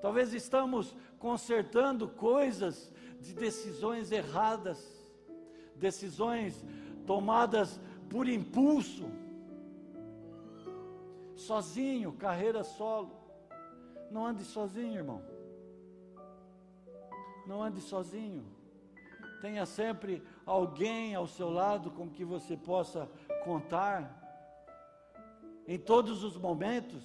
Talvez 0.00 0.32
estamos 0.32 0.96
consertando 1.18 2.08
coisas 2.08 2.92
de 3.20 3.34
decisões 3.34 4.12
erradas, 4.12 4.78
decisões 5.74 6.64
tomadas 7.06 7.80
por 8.08 8.28
impulso, 8.28 9.10
sozinho, 11.34 12.12
carreira 12.12 12.62
solo. 12.62 13.16
Não 14.10 14.24
ande 14.24 14.44
sozinho, 14.44 14.94
irmão. 14.94 15.22
Não 17.46 17.62
ande 17.62 17.80
sozinho. 17.80 18.44
Tenha 19.40 19.64
sempre 19.66 20.22
alguém 20.44 21.14
ao 21.14 21.26
seu 21.26 21.48
lado 21.48 21.90
com 21.90 22.08
que 22.08 22.24
você 22.24 22.56
possa 22.56 23.08
contar 23.44 24.27
em 25.68 25.78
todos 25.78 26.24
os 26.24 26.38
momentos. 26.38 27.04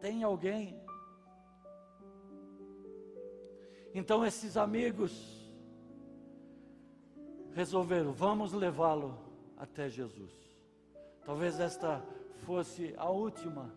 Tem 0.00 0.22
alguém. 0.22 0.80
Então 3.92 4.24
esses 4.24 4.56
amigos 4.56 5.44
resolveram, 7.52 8.12
vamos 8.12 8.52
levá-lo 8.52 9.18
até 9.56 9.88
Jesus. 9.88 10.32
Talvez 11.24 11.58
esta 11.58 12.00
fosse 12.44 12.94
a 12.96 13.10
última 13.10 13.74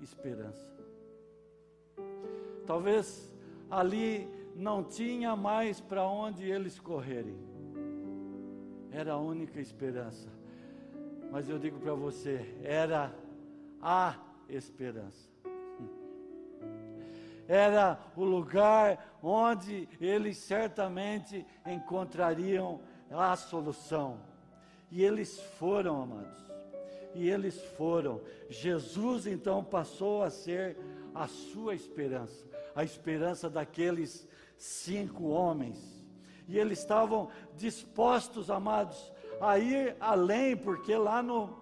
esperança. 0.00 0.66
Talvez 2.64 3.30
ali 3.70 4.26
não 4.54 4.82
tinha 4.82 5.36
mais 5.36 5.78
para 5.78 6.06
onde 6.06 6.50
eles 6.50 6.78
correrem. 6.78 7.36
Era 8.90 9.12
a 9.12 9.18
única 9.18 9.60
esperança. 9.60 10.37
Mas 11.30 11.48
eu 11.48 11.58
digo 11.58 11.78
para 11.78 11.94
você, 11.94 12.58
era 12.62 13.14
a 13.80 14.16
esperança. 14.48 15.28
Era 17.46 17.98
o 18.14 18.24
lugar 18.24 19.18
onde 19.22 19.88
eles 20.00 20.36
certamente 20.36 21.46
encontrariam 21.66 22.80
a 23.10 23.34
solução. 23.36 24.20
E 24.90 25.02
eles 25.02 25.40
foram, 25.58 26.02
amados. 26.02 26.38
E 27.14 27.28
eles 27.28 27.60
foram. 27.76 28.20
Jesus 28.48 29.26
então 29.26 29.64
passou 29.64 30.22
a 30.22 30.30
ser 30.30 30.76
a 31.14 31.26
sua 31.26 31.74
esperança, 31.74 32.46
a 32.74 32.84
esperança 32.84 33.48
daqueles 33.48 34.28
cinco 34.56 35.28
homens. 35.28 36.06
E 36.46 36.58
eles 36.58 36.78
estavam 36.78 37.28
dispostos, 37.56 38.50
amados, 38.50 39.12
a 39.40 39.58
ir 39.58 39.96
além, 40.00 40.56
porque 40.56 40.96
lá 40.96 41.22
no, 41.22 41.56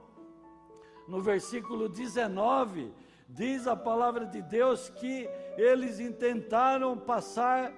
no 1.06 1.20
versículo 1.20 1.88
19, 1.88 2.92
diz 3.28 3.66
a 3.66 3.76
palavra 3.76 4.24
de 4.26 4.42
Deus 4.42 4.88
que 4.88 5.28
eles 5.56 5.98
intentaram 6.00 6.96
passar 6.96 7.72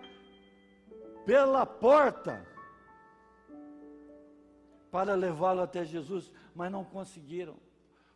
pela 1.24 1.66
porta 1.66 2.46
para 4.90 5.14
levá-lo 5.14 5.60
até 5.60 5.84
Jesus, 5.84 6.32
mas 6.54 6.72
não 6.72 6.84
conseguiram, 6.84 7.56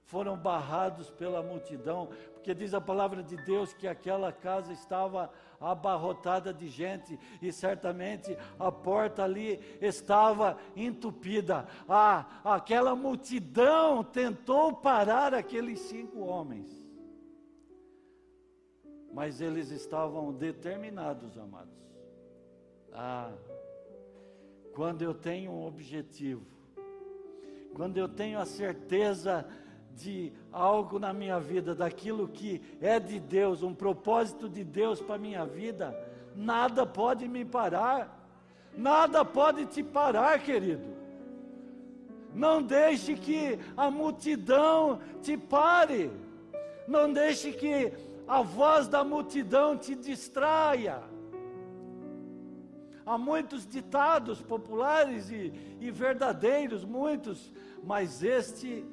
foram 0.04 0.36
barrados 0.36 1.10
pela 1.10 1.42
multidão, 1.42 2.08
porque 2.32 2.54
diz 2.54 2.74
a 2.74 2.80
palavra 2.80 3.22
de 3.22 3.36
Deus 3.36 3.72
que 3.72 3.86
aquela 3.86 4.32
casa 4.32 4.72
estava 4.72 5.30
abarrotada 5.62 6.53
de 6.53 6.68
gente 6.68 7.18
e 7.40 7.53
certamente 7.53 8.37
a 8.59 8.70
porta 8.70 9.22
ali 9.25 9.61
estava 9.81 10.59
entupida. 10.77 11.66
Ah, 11.88 12.40
aquela 12.44 12.94
multidão 12.94 14.03
tentou 14.03 14.75
parar 14.75 15.33
aqueles 15.33 15.81
cinco 15.81 16.20
homens, 16.20 16.70
mas 19.12 19.40
eles 19.40 19.70
estavam 19.70 20.33
determinados, 20.33 21.38
amados. 21.38 21.72
Ah, 22.92 23.33
quando 24.75 25.03
eu 25.03 25.14
tenho 25.14 25.53
um 25.53 25.66
objetivo, 25.66 26.46
quando 27.75 27.96
eu 27.96 28.09
tenho 28.09 28.38
a 28.38 28.44
certeza 28.44 29.46
de 29.96 30.33
algo 30.50 30.98
na 30.98 31.12
minha 31.12 31.38
vida, 31.38 31.74
daquilo 31.74 32.28
que 32.28 32.61
é 32.81 32.98
de 32.98 33.20
Deus, 33.20 33.62
um 33.62 33.74
propósito 33.74 34.48
de 34.48 34.64
Deus 34.64 35.00
para 35.00 35.16
a 35.16 35.18
minha 35.18 35.44
vida, 35.44 35.96
nada 36.35 36.87
pode 36.87 37.28
me 37.28 37.44
parar, 37.44 38.18
nada 38.76 39.24
pode 39.24 39.66
te 39.66 39.83
parar, 39.83 40.38
querido. 40.40 41.02
Não 42.35 42.62
deixe 42.62 43.14
que 43.14 43.59
a 43.76 43.90
multidão 43.90 45.00
te 45.20 45.37
pare, 45.37 46.11
não 46.88 47.12
deixe 47.12 47.52
que 47.52 47.92
a 48.26 48.40
voz 48.40 48.88
da 48.88 49.05
multidão 49.05 49.76
te 49.76 49.94
distraia. 49.94 51.02
Há 53.05 53.18
muitos 53.18 53.66
ditados 53.66 54.40
populares 54.40 55.31
e, 55.31 55.52
e 55.81 55.90
verdadeiros, 55.90 56.85
muitos, 56.85 57.52
mas 57.85 58.22
este 58.22 58.87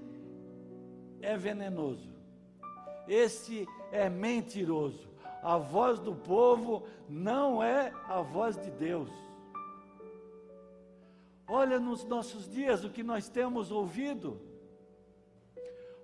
é 1.21 1.37
venenoso, 1.37 2.09
este 3.07 3.67
é 3.91 4.09
mentiroso. 4.09 5.09
A 5.41 5.57
voz 5.57 5.99
do 5.99 6.13
povo 6.13 6.83
não 7.07 7.63
é 7.63 7.93
a 8.07 8.21
voz 8.21 8.57
de 8.57 8.69
Deus. 8.71 9.09
Olha 11.47 11.79
nos 11.79 12.03
nossos 12.03 12.47
dias 12.47 12.83
o 12.83 12.89
que 12.89 13.01
nós 13.01 13.29
temos 13.29 13.71
ouvido. 13.71 14.39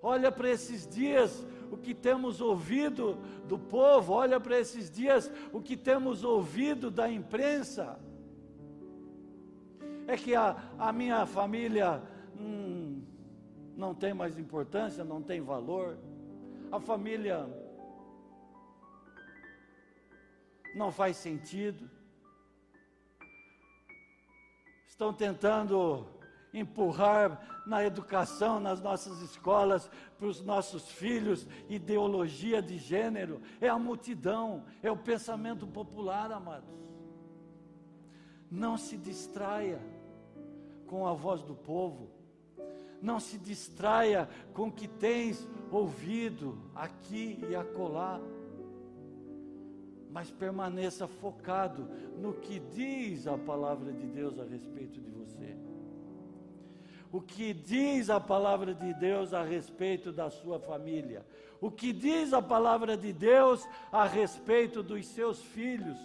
Olha 0.02 0.32
para 0.32 0.50
esses 0.50 0.88
dias 0.88 1.46
o 1.72 1.78
que 1.78 1.94
temos 1.94 2.40
ouvido 2.40 3.18
do 3.48 3.58
povo, 3.58 4.14
olha 4.14 4.40
para 4.40 4.60
esses 4.60 4.90
dias 4.90 5.32
o 5.52 5.62
que 5.62 5.76
temos 5.76 6.24
ouvido 6.24 6.90
da 6.90 7.10
imprensa. 7.10 8.00
É 10.08 10.16
que 10.16 10.36
a, 10.36 10.56
a 10.78 10.94
minha 10.94 11.26
família 11.26 12.02
hum, 12.40 12.85
não 13.76 13.94
tem 13.94 14.14
mais 14.14 14.38
importância, 14.38 15.04
não 15.04 15.22
tem 15.22 15.42
valor. 15.42 15.98
A 16.72 16.80
família 16.80 17.48
não 20.76 20.92
faz 20.92 21.18
sentido. 21.18 21.90
Estão 24.88 25.14
tentando 25.14 26.08
empurrar 26.54 27.64
na 27.66 27.84
educação, 27.84 28.62
nas 28.62 28.82
nossas 28.82 29.20
escolas, 29.22 29.90
para 30.18 30.28
os 30.28 30.42
nossos 30.42 30.90
filhos, 30.90 31.46
ideologia 31.68 32.62
de 32.62 32.78
gênero. 32.78 33.42
É 33.60 33.68
a 33.68 33.78
multidão, 33.78 34.64
é 34.82 34.90
o 34.90 34.96
pensamento 34.96 35.68
popular, 35.68 36.32
amados. 36.32 36.74
Não 38.50 38.78
se 38.78 38.96
distraia 38.96 39.82
com 40.88 41.06
a 41.06 41.14
voz 41.14 41.44
do 41.44 41.56
povo 41.56 42.15
não 43.06 43.20
se 43.20 43.38
distraia 43.38 44.28
com 44.54 44.68
o 44.68 44.72
que 44.72 44.88
tens 44.88 45.48
ouvido 45.72 46.58
aqui 46.74 47.40
e 47.48 47.56
acolá, 47.56 48.20
mas 50.10 50.32
permaneça 50.32 51.08
focado 51.08 51.88
no 52.18 52.34
que 52.34 52.60
diz 52.60 53.28
a 53.28 53.38
palavra 53.38 53.94
de 53.94 54.08
Deus 54.08 54.40
a 54.40 54.44
respeito 54.44 55.00
de 55.00 55.12
você. 55.12 55.56
O 57.12 57.22
que 57.22 57.54
diz 57.54 58.10
a 58.10 58.20
palavra 58.20 58.74
de 58.74 58.94
Deus 58.96 59.34
a 59.34 59.44
respeito 59.44 60.12
da 60.12 60.30
sua 60.32 60.60
família? 60.60 61.24
O 61.62 61.70
que 61.70 61.94
diz 61.94 62.34
a 62.34 62.42
palavra 62.42 62.98
de 62.98 63.14
Deus 63.14 63.66
a 63.92 64.06
respeito 64.06 64.82
dos 64.82 65.06
seus 65.06 65.42
filhos? 65.42 65.98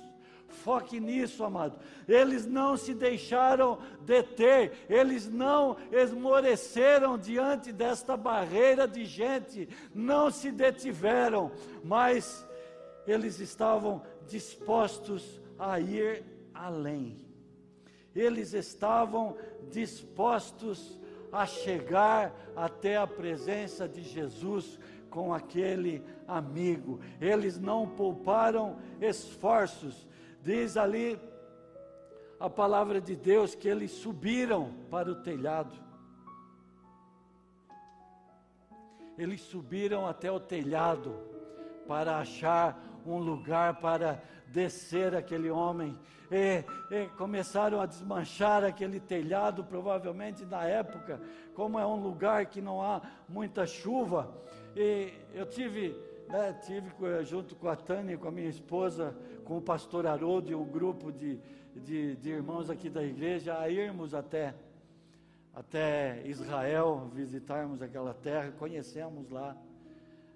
Foque 0.50 1.00
nisso, 1.00 1.44
amado. 1.44 1.78
Eles 2.06 2.46
não 2.46 2.76
se 2.76 2.92
deixaram 2.92 3.78
deter, 4.02 4.72
eles 4.88 5.28
não 5.28 5.76
esmoreceram 5.90 7.16
diante 7.16 7.72
desta 7.72 8.16
barreira 8.16 8.86
de 8.86 9.04
gente, 9.04 9.68
não 9.94 10.30
se 10.30 10.50
detiveram, 10.50 11.50
mas 11.82 12.46
eles 13.06 13.40
estavam 13.40 14.02
dispostos 14.26 15.40
a 15.58 15.80
ir 15.80 16.24
além. 16.52 17.16
Eles 18.14 18.52
estavam 18.52 19.36
dispostos 19.70 20.98
a 21.32 21.46
chegar 21.46 22.34
até 22.56 22.96
a 22.96 23.06
presença 23.06 23.88
de 23.88 24.02
Jesus 24.02 24.78
com 25.08 25.32
aquele 25.32 26.02
amigo. 26.26 27.00
Eles 27.20 27.58
não 27.58 27.86
pouparam 27.86 28.76
esforços 29.00 30.08
Diz 30.42 30.76
ali 30.76 31.20
a 32.38 32.48
palavra 32.48 33.00
de 33.00 33.14
Deus 33.14 33.54
que 33.54 33.68
eles 33.68 33.90
subiram 33.90 34.72
para 34.90 35.10
o 35.10 35.22
telhado. 35.22 35.74
Eles 39.18 39.42
subiram 39.42 40.06
até 40.06 40.32
o 40.32 40.40
telhado 40.40 41.14
para 41.86 42.16
achar 42.16 42.82
um 43.04 43.18
lugar 43.18 43.80
para 43.80 44.22
descer 44.46 45.14
aquele 45.14 45.50
homem. 45.50 45.98
E, 46.30 46.64
e, 46.94 47.06
começaram 47.18 47.80
a 47.80 47.86
desmanchar 47.86 48.64
aquele 48.64 49.00
telhado, 49.00 49.64
provavelmente 49.64 50.46
na 50.46 50.64
época, 50.64 51.20
como 51.54 51.78
é 51.78 51.84
um 51.84 52.00
lugar 52.00 52.46
que 52.46 52.62
não 52.62 52.80
há 52.80 53.02
muita 53.28 53.66
chuva. 53.66 54.32
E 54.74 55.12
eu 55.34 55.44
tive 55.44 55.94
né, 56.30 56.52
tive 56.64 56.90
junto 57.24 57.56
com 57.56 57.68
a 57.68 57.74
Tânia, 57.74 58.16
com 58.16 58.28
a 58.28 58.30
minha 58.30 58.48
esposa, 58.48 59.16
com 59.44 59.58
o 59.58 59.60
pastor 59.60 60.06
Haroldo 60.06 60.50
e 60.50 60.54
um 60.54 60.64
grupo 60.64 61.10
de, 61.10 61.40
de, 61.74 62.14
de 62.16 62.30
irmãos 62.30 62.70
aqui 62.70 62.88
da 62.88 63.02
igreja, 63.02 63.58
a 63.58 63.68
irmos 63.68 64.14
até, 64.14 64.54
até 65.52 66.22
Israel, 66.24 67.10
visitarmos 67.12 67.82
aquela 67.82 68.14
terra, 68.14 68.52
conhecemos 68.52 69.28
lá 69.28 69.56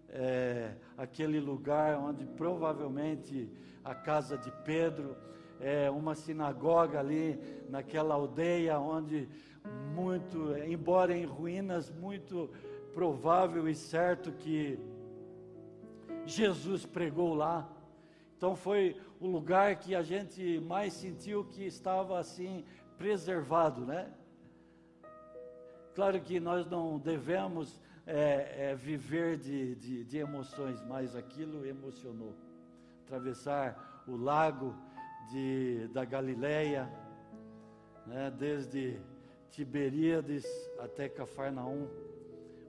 é, 0.09 0.73
aquele 0.99 1.39
lugar 1.39 1.97
onde 1.97 2.25
provavelmente 2.25 3.49
a 3.85 3.95
casa 3.95 4.37
de 4.37 4.51
Pedro, 4.65 5.17
é, 5.61 5.89
uma 5.91 6.17
sinagoga 6.17 6.99
ali 6.99 7.39
naquela 7.69 8.15
aldeia 8.15 8.79
onde 8.81 9.29
muito, 9.95 10.57
embora 10.59 11.17
em 11.17 11.25
ruínas, 11.25 11.89
muito 11.89 12.51
provável 12.93 13.69
e 13.69 13.75
certo 13.75 14.33
que 14.33 14.79
Jesus 16.27 16.87
pregou 16.87 17.35
lá. 17.35 17.69
Então 18.37 18.55
foi 18.57 19.01
o 19.21 19.27
lugar 19.27 19.77
que 19.77 19.95
a 19.95 20.03
gente 20.03 20.61
mais 20.61 20.93
sentiu 20.93 21.45
que 21.45 21.65
estava 21.65 22.19
assim 22.19 22.65
preservado, 22.99 23.85
né? 23.85 24.13
Claro 25.95 26.21
que 26.21 26.41
nós 26.41 26.67
não 26.67 26.99
devemos 26.99 27.81
é, 28.07 28.71
é, 28.71 28.75
viver 28.75 29.39
de, 29.39 29.75
de, 29.77 30.05
de 30.05 30.19
emoções, 30.19 30.83
mas 30.83 31.15
aquilo 31.15 31.65
emocionou. 31.65 32.35
Atravessar 33.05 34.03
o 34.07 34.17
lago 34.17 34.75
de, 35.31 35.89
da 35.89 36.05
Galileia, 36.05 36.91
né, 38.07 38.31
desde 38.31 39.01
Tiberíades 39.51 40.45
até 40.81 41.09
Cafarnaum, 41.09 41.89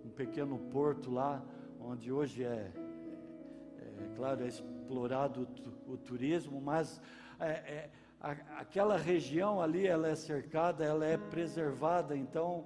um 0.05 0.09
pequeno 0.09 0.59
porto 0.71 1.11
lá, 1.11 1.43
onde 1.81 2.11
hoje 2.11 2.43
é 2.43 2.71
é 3.99 4.15
claro, 4.15 4.43
é 4.43 4.47
explorado 4.47 5.47
o, 5.87 5.97
turismo, 5.97 6.59
mas 6.61 7.01
é, 7.39 7.49
é, 7.49 7.89
a, 8.21 8.31
aquela 8.59 8.97
região 8.97 9.61
ali, 9.61 9.87
ela 9.87 10.07
é 10.07 10.15
cercada, 10.15 10.83
ela 10.83 11.05
é 11.05 11.17
preservada, 11.17 12.15
então 12.15 12.65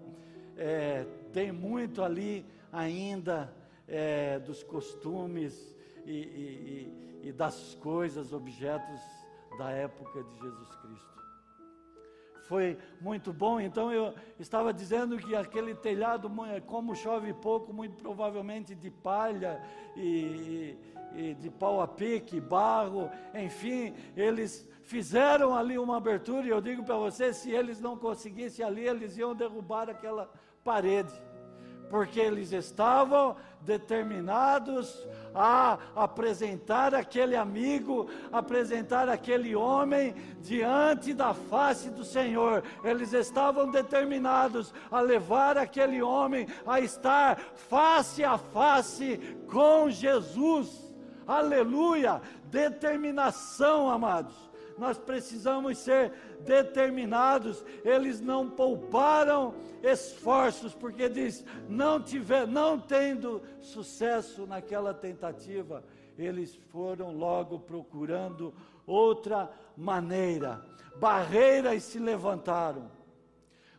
é, 0.58 1.06
tem 1.32 1.52
muito 1.52 2.04
ali 2.04 2.46
ainda 2.72 3.54
é, 3.88 4.40
dos 4.40 4.64
costumes 4.64 5.76
e, 6.06 6.12
e, 7.24 7.30
e 7.30 7.32
das 7.32 7.76
coisas, 7.76 8.34
objetos 8.34 9.02
da 9.58 9.72
época 9.72 10.24
de 10.24 10.40
Jesus 10.40 10.76
Cristo 10.76 11.19
foi 12.50 12.80
muito 13.00 13.32
bom. 13.32 13.62
Então 13.62 13.94
eu 13.94 14.12
estava 14.40 14.74
dizendo 14.74 15.20
que 15.20 15.36
aquele 15.36 15.76
telhado, 15.76 16.32
como 16.66 16.96
chove 16.96 17.32
pouco, 17.32 17.72
muito 17.72 18.02
provavelmente 18.02 18.74
de 18.74 18.90
palha 18.90 19.62
e, 19.96 20.76
e 21.16 21.36
de 21.36 21.50
pau 21.52 21.80
a 21.80 21.88
pique, 21.88 22.42
barro, 22.42 23.08
enfim, 23.36 23.94
eles 24.18 24.68
fizeram 24.82 25.56
ali 25.56 25.78
uma 25.78 25.98
abertura, 25.98 26.48
e 26.48 26.50
eu 26.50 26.60
digo 26.60 26.84
para 26.84 26.98
você, 26.98 27.32
se 27.32 27.52
eles 27.52 27.80
não 27.80 27.96
conseguissem 27.96 28.66
ali, 28.66 28.88
eles 28.88 29.16
iam 29.16 29.36
derrubar 29.36 29.88
aquela 29.88 30.28
parede, 30.64 31.14
porque 31.90 32.20
eles 32.20 32.52
estavam 32.52 33.36
determinados 33.62 35.08
a 35.34 35.78
apresentar 35.96 36.96
aquele 36.96 37.36
amigo, 37.36 38.10
apresentar 38.32 39.10
aquele 39.10 39.56
homem 39.56 40.16
diante 40.42 41.14
da 41.14 41.34
face 41.34 41.90
do 41.90 42.04
Senhor. 42.04 42.64
Eles 42.84 43.14
estavam 43.14 43.70
determinados 43.70 44.74
a 44.92 45.02
levar 45.02 45.58
aquele 45.58 46.02
homem 46.02 46.48
a 46.66 46.80
estar 46.80 47.40
face 47.70 48.24
a 48.24 48.38
face 48.38 49.18
com 49.50 49.90
Jesus. 49.90 50.90
Aleluia! 51.28 52.22
Determinação, 52.46 53.90
amados 53.90 54.49
nós 54.80 54.98
precisamos 54.98 55.78
ser 55.78 56.12
determinados. 56.42 57.64
Eles 57.84 58.22
não 58.22 58.50
pouparam 58.50 59.54
esforços, 59.84 60.74
porque 60.74 61.10
diz: 61.10 61.46
não 61.68 62.02
tiver, 62.02 62.48
não 62.48 62.80
tendo 62.80 63.42
sucesso 63.62 64.48
naquela 64.48 64.94
tentativa, 64.94 65.84
eles 66.18 66.56
foram 66.72 67.12
logo 67.12 67.60
procurando 67.60 68.54
outra 68.88 69.52
maneira. 69.76 70.66
Barreiras 70.96 71.84
se 71.84 72.00
levantaram. 72.00 72.90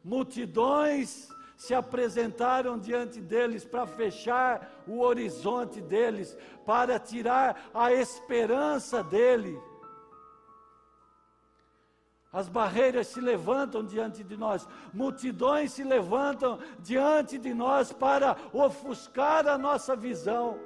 Multidões 0.03 1.29
se 1.57 1.75
apresentaram 1.75 2.79
diante 2.79 3.21
deles 3.21 3.67
para 3.67 3.87
fechar 3.87 4.83
o 4.87 5.01
horizonte 5.01 5.79
deles, 5.79 6.35
para 6.65 6.99
tirar 6.99 7.69
a 7.75 7.93
esperança 7.93 9.05
dele. 9.05 9.61
As 12.33 12.49
barreiras 12.49 13.09
se 13.09 13.21
levantam 13.21 13.85
diante 13.85 14.23
de 14.23 14.37
nós, 14.37 14.67
multidões 14.95 15.73
se 15.73 15.83
levantam 15.83 16.61
diante 16.79 17.37
de 17.39 17.53
nós 17.53 17.93
para 17.93 18.37
ofuscar 18.53 19.49
a 19.49 19.59
nossa 19.59 19.97
visão. 19.97 20.57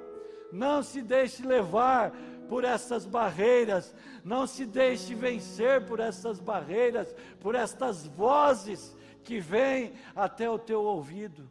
Não 0.51 0.83
se 0.83 1.01
deixe 1.01 1.43
levar 1.43 2.11
por 2.47 2.63
essas 2.63 3.03
barreiras, 3.07 3.95
não 4.23 4.45
se 4.45 4.63
deixe 4.63 5.15
vencer 5.15 5.83
por 5.87 5.99
essas 5.99 6.39
barreiras, 6.39 7.15
por 7.39 7.55
estas 7.55 8.05
vozes 8.05 8.95
que 9.23 9.39
vêm 9.39 9.93
até 10.15 10.47
o 10.47 10.59
teu 10.59 10.83
ouvido. 10.83 11.49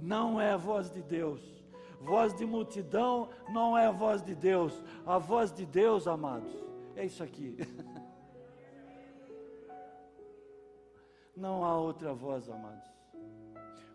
Não 0.00 0.40
é 0.40 0.50
a 0.50 0.56
voz 0.56 0.90
de 0.90 1.00
Deus. 1.00 1.40
Voz 2.00 2.34
de 2.34 2.44
multidão 2.44 3.28
não 3.50 3.78
é 3.78 3.86
a 3.86 3.92
voz 3.92 4.20
de 4.20 4.34
Deus. 4.34 4.82
A 5.06 5.16
voz 5.16 5.52
de 5.52 5.64
Deus, 5.64 6.08
amados, 6.08 6.52
é 6.96 7.06
isso 7.06 7.22
aqui. 7.22 7.56
Não 11.36 11.64
há 11.64 11.78
outra 11.78 12.12
voz, 12.12 12.48
amados. 12.48 12.92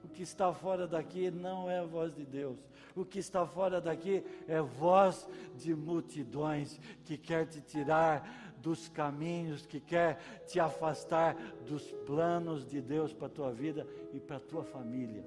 O 0.04 0.08
que 0.08 0.24
está 0.24 0.54
fora 0.54 0.88
daqui 0.88 1.30
não 1.30 1.70
é 1.70 1.80
a 1.80 1.86
voz 1.86 2.16
de 2.16 2.26
Deus. 2.26 2.58
O 2.96 3.04
que 3.04 3.20
está 3.20 3.46
fora 3.46 3.82
daqui 3.82 4.24
é 4.48 4.62
voz 4.62 5.28
de 5.56 5.76
multidões 5.76 6.80
que 7.04 7.18
quer 7.18 7.46
te 7.46 7.62
tirar 7.62 8.56
dos 8.62 8.88
caminhos, 8.90 9.66
que 9.66 9.80
quer 9.80 10.18
te 10.46 10.60
afastar 10.60 11.36
dos 11.66 11.92
planos 12.06 12.66
de 12.66 12.82
Deus 12.82 13.14
para 13.14 13.28
a 13.28 13.32
tua 13.32 13.52
vida 13.52 13.86
e 14.14 14.20
para 14.20 14.38
a 14.38 14.40
tua 14.42 14.64
família. 14.64 15.26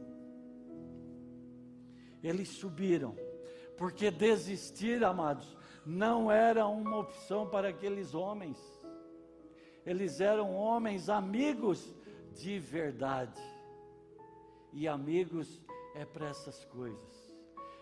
Eles 2.22 2.48
subiram, 2.48 3.14
porque 3.76 4.10
desistir, 4.10 5.04
amados, 5.04 5.56
não 5.86 6.30
era 6.30 6.66
uma 6.66 6.98
opção 6.98 7.46
para 7.46 7.68
aqueles 7.68 8.14
homens. 8.14 8.58
Eles 9.86 10.20
eram 10.20 10.54
homens 10.54 11.08
amigos 11.08 11.94
de 12.34 12.58
verdade. 12.58 13.40
E 14.72 14.86
amigos 14.86 15.60
é 15.94 16.04
para 16.04 16.28
essas 16.28 16.64
coisas. 16.66 17.30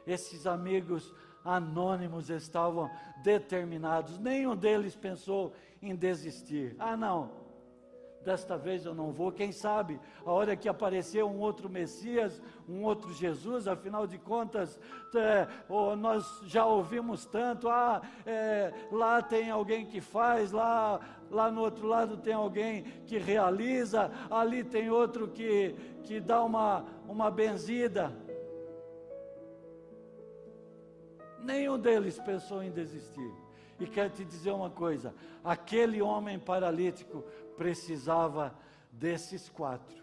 Esses 0.06 0.46
amigos 0.46 1.12
anônimos 1.44 2.30
estavam 2.30 2.90
determinados, 3.22 4.18
nenhum 4.18 4.56
deles 4.56 4.94
pensou 4.96 5.54
em 5.80 5.94
desistir. 5.94 6.74
Ah, 6.78 6.96
não, 6.96 7.30
desta 8.24 8.56
vez 8.56 8.84
eu 8.84 8.94
não 8.94 9.12
vou. 9.12 9.32
Quem 9.32 9.52
sabe, 9.52 9.98
a 10.24 10.30
hora 10.30 10.56
que 10.56 10.68
aparecer 10.68 11.24
um 11.24 11.38
outro 11.38 11.68
Messias, 11.68 12.40
um 12.68 12.82
outro 12.82 13.12
Jesus, 13.12 13.66
afinal 13.66 14.06
de 14.06 14.18
contas, 14.18 14.78
é, 15.14 15.46
oh, 15.68 15.96
nós 15.96 16.24
já 16.44 16.66
ouvimos 16.66 17.24
tanto. 17.24 17.68
Ah, 17.68 18.02
é, 18.26 18.72
lá 18.90 19.22
tem 19.22 19.50
alguém 19.50 19.86
que 19.86 20.00
faz, 20.00 20.52
lá, 20.52 21.00
lá 21.30 21.50
no 21.50 21.62
outro 21.62 21.86
lado 21.86 22.16
tem 22.16 22.34
alguém 22.34 22.82
que 23.06 23.18
realiza, 23.18 24.10
ali 24.30 24.62
tem 24.64 24.90
outro 24.90 25.28
que, 25.28 25.74
que 26.04 26.20
dá 26.20 26.42
uma, 26.42 26.84
uma 27.08 27.30
benzida. 27.30 28.12
Nenhum 31.40 31.78
deles 31.78 32.18
pensou 32.18 32.62
em 32.62 32.70
desistir. 32.70 33.32
E 33.80 33.86
quero 33.86 34.10
te 34.10 34.24
dizer 34.24 34.50
uma 34.50 34.70
coisa: 34.70 35.14
aquele 35.44 36.02
homem 36.02 36.38
paralítico 36.38 37.24
precisava 37.58 38.54
desses 38.92 39.50
quatro. 39.50 40.02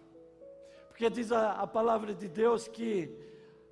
Porque 0.90 1.10
diz 1.10 1.32
a, 1.32 1.54
a 1.54 1.66
palavra 1.66 2.14
de 2.14 2.28
Deus 2.28 2.68
que 2.68 3.10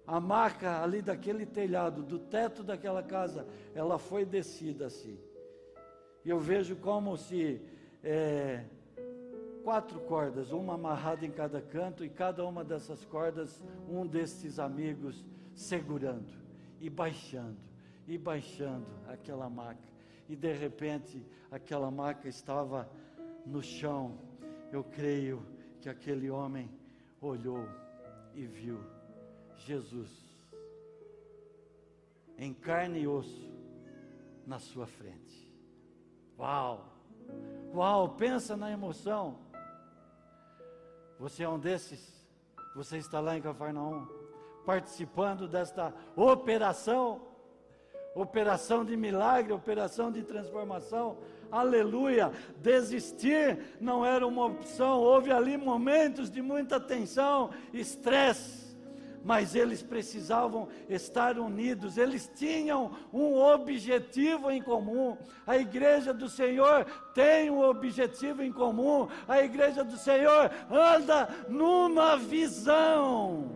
a 0.08 0.19
maca 0.19 0.82
ali 0.82 1.02
daquele 1.02 1.46
telhado, 1.46 2.02
do 2.02 2.17
teto 2.17 2.63
daquela 2.63 3.04
casa, 3.04 3.46
ela 3.76 3.98
foi 3.98 4.26
descida 4.26 4.88
assim. 4.88 5.19
E 6.26 6.30
eu 6.30 6.39
vejo 6.39 6.76
como 6.78 7.17
se 7.17 7.62
é, 8.04 8.63
quatro 9.63 10.00
cordas, 10.02 10.52
uma 10.52 10.74
amarrada 10.76 11.26
em 11.26 11.32
cada 11.32 11.62
canto, 11.62 12.04
e 12.04 12.10
cada 12.10 12.46
uma 12.46 12.63
dessas 12.63 13.06
cordas, 13.06 13.63
um 13.89 14.06
destes 14.06 14.60
amigos 14.60 15.24
segurando 15.56 16.34
e 16.82 16.89
baixando, 16.89 17.58
e 18.08 18.17
baixando 18.17 18.88
aquela 19.08 19.50
maca. 19.50 19.88
E 20.28 20.36
de 20.36 20.52
repente 20.52 21.26
aquela 21.50 21.89
maca 21.89 22.28
estava 22.28 22.89
no 23.46 23.62
chão, 23.62 24.18
eu 24.72 24.84
creio 24.84 25.46
que 25.82 25.90
aquele 25.90 26.30
homem 26.30 26.70
olhou 27.22 27.68
e 28.34 28.46
viu 28.46 28.80
Jesus 29.56 30.10
em 32.38 32.54
carne 32.54 33.02
e 33.02 33.08
osso 33.08 33.52
na 34.46 34.60
sua 34.60 34.88
frente. 34.88 35.52
Uau! 36.38 36.90
Uau, 37.74 38.16
pensa 38.16 38.58
na 38.58 38.72
emoção. 38.72 39.40
Você 41.20 41.44
é 41.44 41.50
um 41.50 41.60
desses? 41.60 42.28
Você 42.76 42.98
está 42.98 43.20
lá 43.20 43.38
em 43.38 43.42
Cafarnaum, 43.42 44.08
participando 44.66 45.48
desta 45.48 45.94
operação, 46.16 47.33
operação 48.15 48.86
de 48.86 48.95
milagre, 48.95 49.54
operação 49.54 50.12
de 50.12 50.21
transformação, 50.23 51.17
aleluia. 51.52 52.32
Desistir 52.58 53.60
não 53.80 54.06
era 54.06 54.26
uma 54.26 54.45
opção, 54.45 54.99
houve 54.99 55.32
ali 55.32 55.58
momentos 55.58 56.30
de 56.30 56.41
muita 56.41 56.80
tensão, 56.80 57.52
estresse, 57.73 58.63
mas 59.23 59.56
eles 59.56 59.82
precisavam 59.82 60.67
estar 60.89 61.39
unidos, 61.39 61.97
eles 61.97 62.30
tinham 62.36 62.91
um 63.12 63.36
objetivo 63.36 64.52
em 64.52 64.62
comum. 64.62 65.17
A 65.47 65.58
igreja 65.58 66.13
do 66.13 66.28
Senhor 66.28 66.86
tem 67.13 67.49
um 67.49 67.62
objetivo 67.62 68.43
em 68.43 68.52
comum, 68.52 69.08
a 69.28 69.41
igreja 69.41 69.84
do 69.84 69.97
Senhor 69.97 70.52
anda 70.69 71.30
numa 71.47 72.17
visão. 72.17 73.49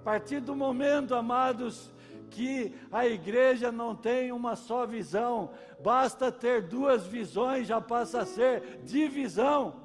A 0.00 0.04
partir 0.04 0.40
do 0.40 0.54
momento, 0.54 1.14
amados, 1.14 1.90
que 2.34 2.74
a 2.90 3.06
igreja 3.06 3.70
não 3.70 3.94
tem 3.94 4.32
uma 4.32 4.56
só 4.56 4.84
visão, 4.84 5.52
basta 5.80 6.32
ter 6.32 6.62
duas 6.62 7.06
visões, 7.06 7.68
já 7.68 7.80
passa 7.80 8.22
a 8.22 8.26
ser 8.26 8.80
divisão. 8.82 9.80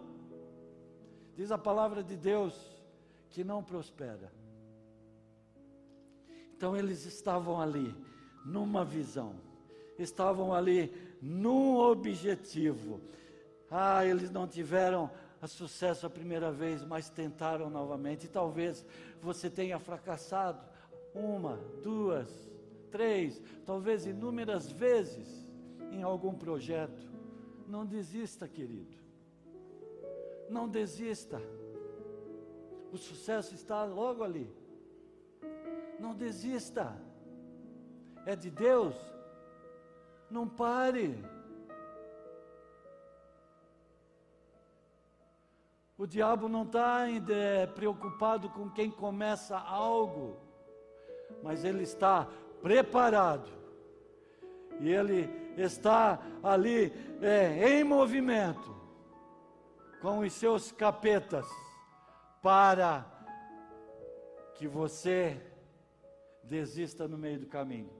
Diz 1.35 1.51
a 1.51 1.57
palavra 1.57 2.03
de 2.03 2.17
Deus 2.17 2.55
que 3.29 3.43
não 3.43 3.63
prospera. 3.63 4.31
Então 6.57 6.75
eles 6.75 7.05
estavam 7.05 7.61
ali, 7.61 7.95
numa 8.43 8.83
visão, 8.83 9.35
estavam 9.97 10.51
ali 10.53 10.91
num 11.21 11.77
objetivo. 11.77 12.99
Ah, 13.69 14.03
eles 14.03 14.31
não 14.31 14.47
tiveram 14.47 15.11
sucesso 15.47 16.07
a 16.07 16.09
primeira 16.09 16.51
vez, 16.51 16.83
mas 16.83 17.09
tentaram 17.09 17.69
novamente. 17.69 18.25
E 18.25 18.29
talvez 18.29 18.83
você 19.21 19.49
tenha 19.49 19.77
fracassado 19.77 20.68
uma, 21.13 21.57
duas, 21.83 22.49
três, 22.91 23.41
talvez 23.65 24.05
inúmeras 24.05 24.71
vezes 24.71 25.49
em 25.91 26.03
algum 26.03 26.33
projeto. 26.33 27.09
Não 27.67 27.85
desista, 27.85 28.47
querido. 28.47 28.97
Não 30.49 30.67
desista. 30.67 31.41
O 32.91 32.97
sucesso 32.97 33.53
está 33.53 33.83
logo 33.83 34.23
ali. 34.23 34.51
Não 35.99 36.15
desista. 36.15 36.99
É 38.25 38.35
de 38.35 38.49
Deus. 38.49 38.95
Não 40.29 40.47
pare. 40.47 41.23
O 45.97 46.07
diabo 46.07 46.47
não 46.47 46.63
está 46.63 47.05
preocupado 47.75 48.49
com 48.49 48.69
quem 48.69 48.89
começa 48.89 49.57
algo, 49.57 50.37
mas 51.43 51.63
ele 51.63 51.83
está 51.83 52.27
preparado 52.61 53.49
e 54.79 54.89
ele 54.89 55.29
está 55.57 56.19
ali 56.41 56.93
é, 57.21 57.69
em 57.69 57.83
movimento 57.83 58.75
com 60.01 60.19
os 60.19 60.31
seus 60.33 60.71
capetas 60.71 61.45
para 62.41 63.05
que 64.55 64.67
você 64.67 65.41
desista 66.43 67.07
no 67.07 67.17
meio 67.17 67.39
do 67.39 67.47
caminho. 67.47 67.91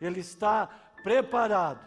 Ele 0.00 0.20
está 0.20 0.66
preparado, 1.02 1.80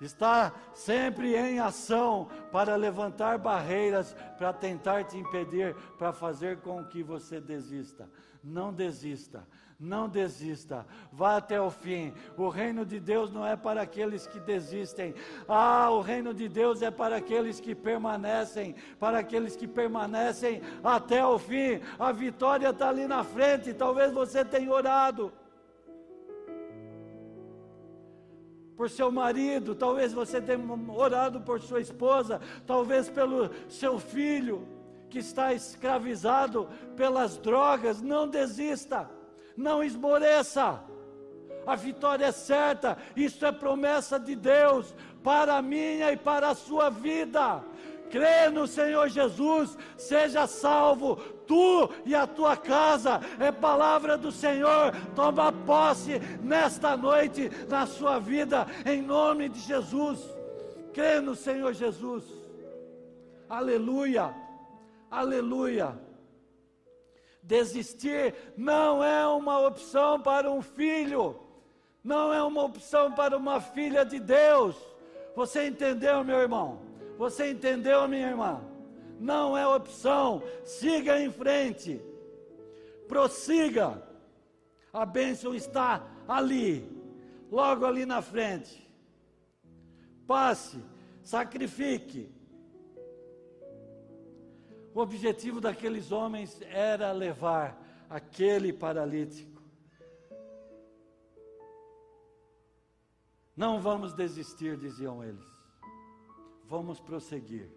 está 0.00 0.52
sempre 0.74 1.36
em 1.36 1.58
ação 1.58 2.28
para 2.50 2.76
levantar 2.76 3.38
barreiras, 3.38 4.14
para 4.36 4.52
tentar 4.52 5.04
te 5.04 5.16
impedir, 5.16 5.74
para 5.96 6.12
fazer 6.12 6.60
com 6.60 6.84
que 6.84 7.02
você 7.02 7.40
desista. 7.40 8.08
Não 8.42 8.72
desista 8.72 9.46
não 9.78 10.08
desista, 10.08 10.86
vá 11.12 11.36
até 11.36 11.60
o 11.60 11.70
fim. 11.70 12.12
O 12.36 12.48
reino 12.48 12.84
de 12.84 12.98
Deus 12.98 13.30
não 13.30 13.46
é 13.46 13.54
para 13.56 13.82
aqueles 13.82 14.26
que 14.26 14.40
desistem. 14.40 15.14
Ah, 15.46 15.90
o 15.90 16.00
reino 16.00 16.32
de 16.32 16.48
Deus 16.48 16.80
é 16.80 16.90
para 16.90 17.16
aqueles 17.16 17.60
que 17.60 17.74
permanecem, 17.74 18.74
para 18.98 19.18
aqueles 19.18 19.54
que 19.54 19.68
permanecem 19.68 20.62
até 20.82 21.24
o 21.24 21.38
fim. 21.38 21.80
A 21.98 22.10
vitória 22.10 22.70
está 22.70 22.88
ali 22.88 23.06
na 23.06 23.22
frente. 23.22 23.74
Talvez 23.74 24.12
você 24.12 24.44
tenha 24.44 24.70
orado. 24.72 25.32
por 28.76 28.90
seu 28.90 29.10
marido, 29.10 29.74
talvez 29.74 30.12
você 30.12 30.38
tenha 30.38 30.60
orado 30.94 31.40
por 31.40 31.62
sua 31.62 31.80
esposa, 31.80 32.42
talvez 32.66 33.08
pelo 33.08 33.50
seu 33.70 33.98
filho 33.98 34.68
que 35.08 35.20
está 35.20 35.54
escravizado 35.54 36.68
pelas 36.94 37.38
drogas, 37.38 38.02
não 38.02 38.28
desista 38.28 39.08
não 39.56 39.82
esmoreça. 39.82 40.80
A 41.66 41.74
vitória 41.74 42.26
é 42.26 42.32
certa, 42.32 42.96
isso 43.16 43.44
é 43.44 43.50
promessa 43.50 44.20
de 44.20 44.36
Deus 44.36 44.94
para 45.24 45.56
a 45.56 45.62
minha 45.62 46.12
e 46.12 46.16
para 46.16 46.50
a 46.50 46.54
sua 46.54 46.88
vida. 46.90 47.64
Crê 48.08 48.48
no 48.48 48.68
Senhor 48.68 49.08
Jesus, 49.08 49.76
seja 49.96 50.46
salvo, 50.46 51.16
tu 51.46 51.90
e 52.04 52.14
a 52.14 52.24
tua 52.24 52.56
casa, 52.56 53.20
é 53.40 53.50
palavra 53.50 54.16
do 54.16 54.30
Senhor. 54.30 54.94
Toma 55.16 55.50
posse 55.50 56.20
nesta 56.40 56.96
noite 56.96 57.50
na 57.68 57.84
sua 57.84 58.20
vida, 58.20 58.66
em 58.84 59.02
nome 59.02 59.48
de 59.48 59.58
Jesus. 59.58 60.20
Crê 60.94 61.20
no 61.20 61.34
Senhor 61.34 61.72
Jesus, 61.74 62.24
aleluia, 63.48 64.32
aleluia. 65.10 66.05
Desistir 67.46 68.34
não 68.56 69.04
é 69.04 69.24
uma 69.24 69.60
opção 69.60 70.20
para 70.20 70.50
um 70.50 70.60
filho, 70.60 71.38
não 72.02 72.32
é 72.32 72.42
uma 72.42 72.64
opção 72.64 73.12
para 73.12 73.36
uma 73.36 73.60
filha 73.60 74.04
de 74.04 74.18
Deus. 74.18 74.74
Você 75.36 75.68
entendeu, 75.68 76.24
meu 76.24 76.38
irmão? 76.40 76.80
Você 77.16 77.52
entendeu, 77.52 78.08
minha 78.08 78.30
irmã? 78.30 78.60
Não 79.20 79.56
é 79.56 79.64
opção. 79.64 80.42
Siga 80.64 81.20
em 81.20 81.30
frente. 81.30 82.00
Prossiga. 83.06 84.02
A 84.92 85.06
bênção 85.06 85.54
está 85.54 86.04
ali, 86.26 86.90
logo 87.50 87.86
ali 87.86 88.04
na 88.04 88.22
frente. 88.22 88.90
Passe, 90.26 90.82
sacrifique, 91.22 92.28
o 94.96 95.00
objetivo 95.00 95.60
daqueles 95.60 96.10
homens 96.10 96.58
era 96.62 97.12
levar 97.12 97.78
aquele 98.08 98.72
paralítico. 98.72 99.62
Não 103.54 103.78
vamos 103.78 104.14
desistir, 104.14 104.78
diziam 104.78 105.22
eles. 105.22 105.44
Vamos 106.64 106.98
prosseguir. 106.98 107.70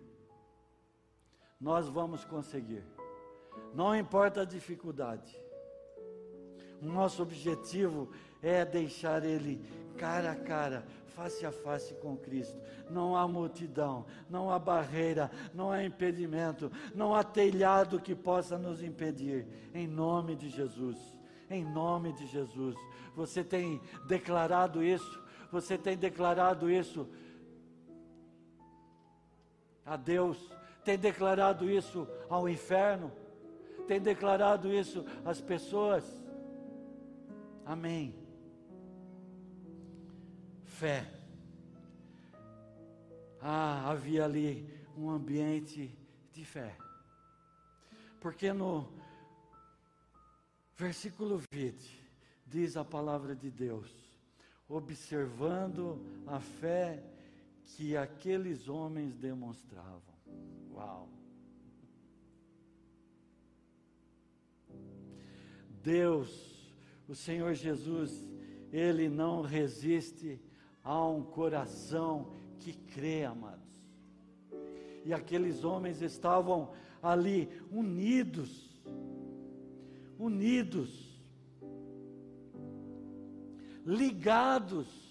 Nós 1.59 1.89
vamos 1.89 2.23
conseguir. 2.23 2.85
Não 3.73 3.93
importa 3.93 4.43
a 4.43 4.45
dificuldade. 4.45 5.37
O 6.81 6.85
nosso 6.85 7.21
objetivo 7.21 8.09
é 8.41 8.63
deixar 8.63 9.25
ele 9.25 9.61
cara 9.97 10.31
a 10.31 10.35
cara, 10.37 10.87
face 11.19 11.45
a 11.45 11.51
face 11.51 11.93
com 11.95 12.15
Cristo. 12.15 12.57
Não 12.89 13.15
há 13.15 13.27
multidão, 13.27 14.05
não 14.29 14.49
há 14.49 14.57
barreira, 14.57 15.29
não 15.53 15.69
há 15.69 15.83
impedimento, 15.83 16.71
não 16.95 17.13
há 17.13 17.23
telhado 17.23 17.99
que 17.99 18.15
possa 18.15 18.57
nos 18.57 18.81
impedir. 18.81 19.45
Em 19.73 19.85
nome 19.85 20.35
de 20.35 20.49
Jesus. 20.49 20.97
Em 21.49 21.65
nome 21.65 22.13
de 22.13 22.25
Jesus. 22.25 22.75
Você 23.15 23.43
tem 23.43 23.81
declarado 24.07 24.81
isso? 24.81 25.21
Você 25.51 25.77
tem 25.77 25.97
declarado 25.97 26.71
isso 26.71 27.09
a 29.85 29.97
Deus? 29.97 30.37
Tem 30.85 30.97
declarado 30.97 31.69
isso 31.69 32.07
ao 32.29 32.47
inferno? 32.47 33.11
Tem 33.85 33.99
declarado 33.99 34.71
isso 34.71 35.05
às 35.25 35.41
pessoas? 35.41 36.05
Amém 37.65 38.28
fé. 40.79 41.05
Ah, 43.41 43.89
havia 43.89 44.23
ali 44.23 44.65
um 44.97 45.09
ambiente 45.09 45.93
de 46.31 46.45
fé. 46.45 46.77
Porque 48.21 48.53
no 48.53 48.87
versículo 50.77 51.41
20 51.51 51.75
diz 52.47 52.77
a 52.77 52.85
palavra 52.85 53.35
de 53.35 53.51
Deus: 53.51 53.91
observando 54.69 56.01
a 56.25 56.39
fé 56.39 57.03
que 57.65 57.97
aqueles 57.97 58.69
homens 58.69 59.17
demonstravam. 59.17 60.15
Uau! 60.71 61.09
Deus, 65.83 66.73
o 67.05 67.13
Senhor 67.13 67.53
Jesus, 67.53 68.25
Ele 68.71 69.09
não 69.09 69.41
resiste 69.41 70.41
Há 70.83 71.05
um 71.07 71.21
coração 71.21 72.33
que 72.59 72.73
crê, 72.73 73.25
amados. 73.25 73.59
E 75.05 75.13
aqueles 75.13 75.63
homens 75.63 76.01
estavam 76.01 76.71
ali 77.01 77.49
unidos, 77.71 78.69
unidos, 80.17 81.21
ligados 83.85 85.08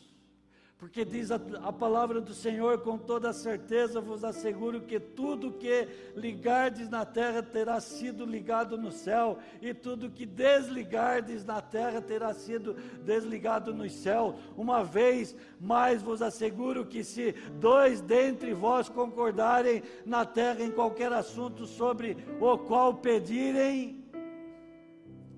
porque 0.78 1.04
diz 1.04 1.32
a, 1.32 1.40
a, 1.64 1.72
palavra 1.72 2.20
do 2.20 2.32
Senhor, 2.32 2.78
com 2.82 2.96
toda 2.96 3.32
certeza 3.32 4.00
vos 4.00 4.22
asseguro 4.22 4.82
que 4.82 5.00
tudo 5.00 5.52
que 5.52 5.88
ligardes 6.14 6.88
na 6.88 7.04
terra 7.04 7.42
terá 7.42 7.80
sido 7.80 8.24
ligado 8.24 8.78
no 8.78 8.92
céu, 8.92 9.38
e 9.60 9.74
tudo 9.74 10.08
que 10.08 10.24
desligardes 10.24 11.44
na 11.44 11.60
terra 11.60 12.00
terá 12.00 12.32
sido 12.32 12.74
desligado 13.04 13.74
no 13.74 13.90
céu. 13.90 14.38
Uma 14.56 14.84
vez 14.84 15.34
mais 15.60 16.00
vos 16.00 16.22
asseguro 16.22 16.86
que 16.86 17.02
se 17.02 17.32
dois 17.58 18.00
dentre 18.00 18.54
vós 18.54 18.88
concordarem 18.88 19.82
na 20.06 20.24
terra 20.24 20.62
em 20.62 20.70
qualquer 20.70 21.12
assunto 21.12 21.66
sobre 21.66 22.16
o 22.40 22.56
qual 22.56 22.94
pedirem, 22.94 24.04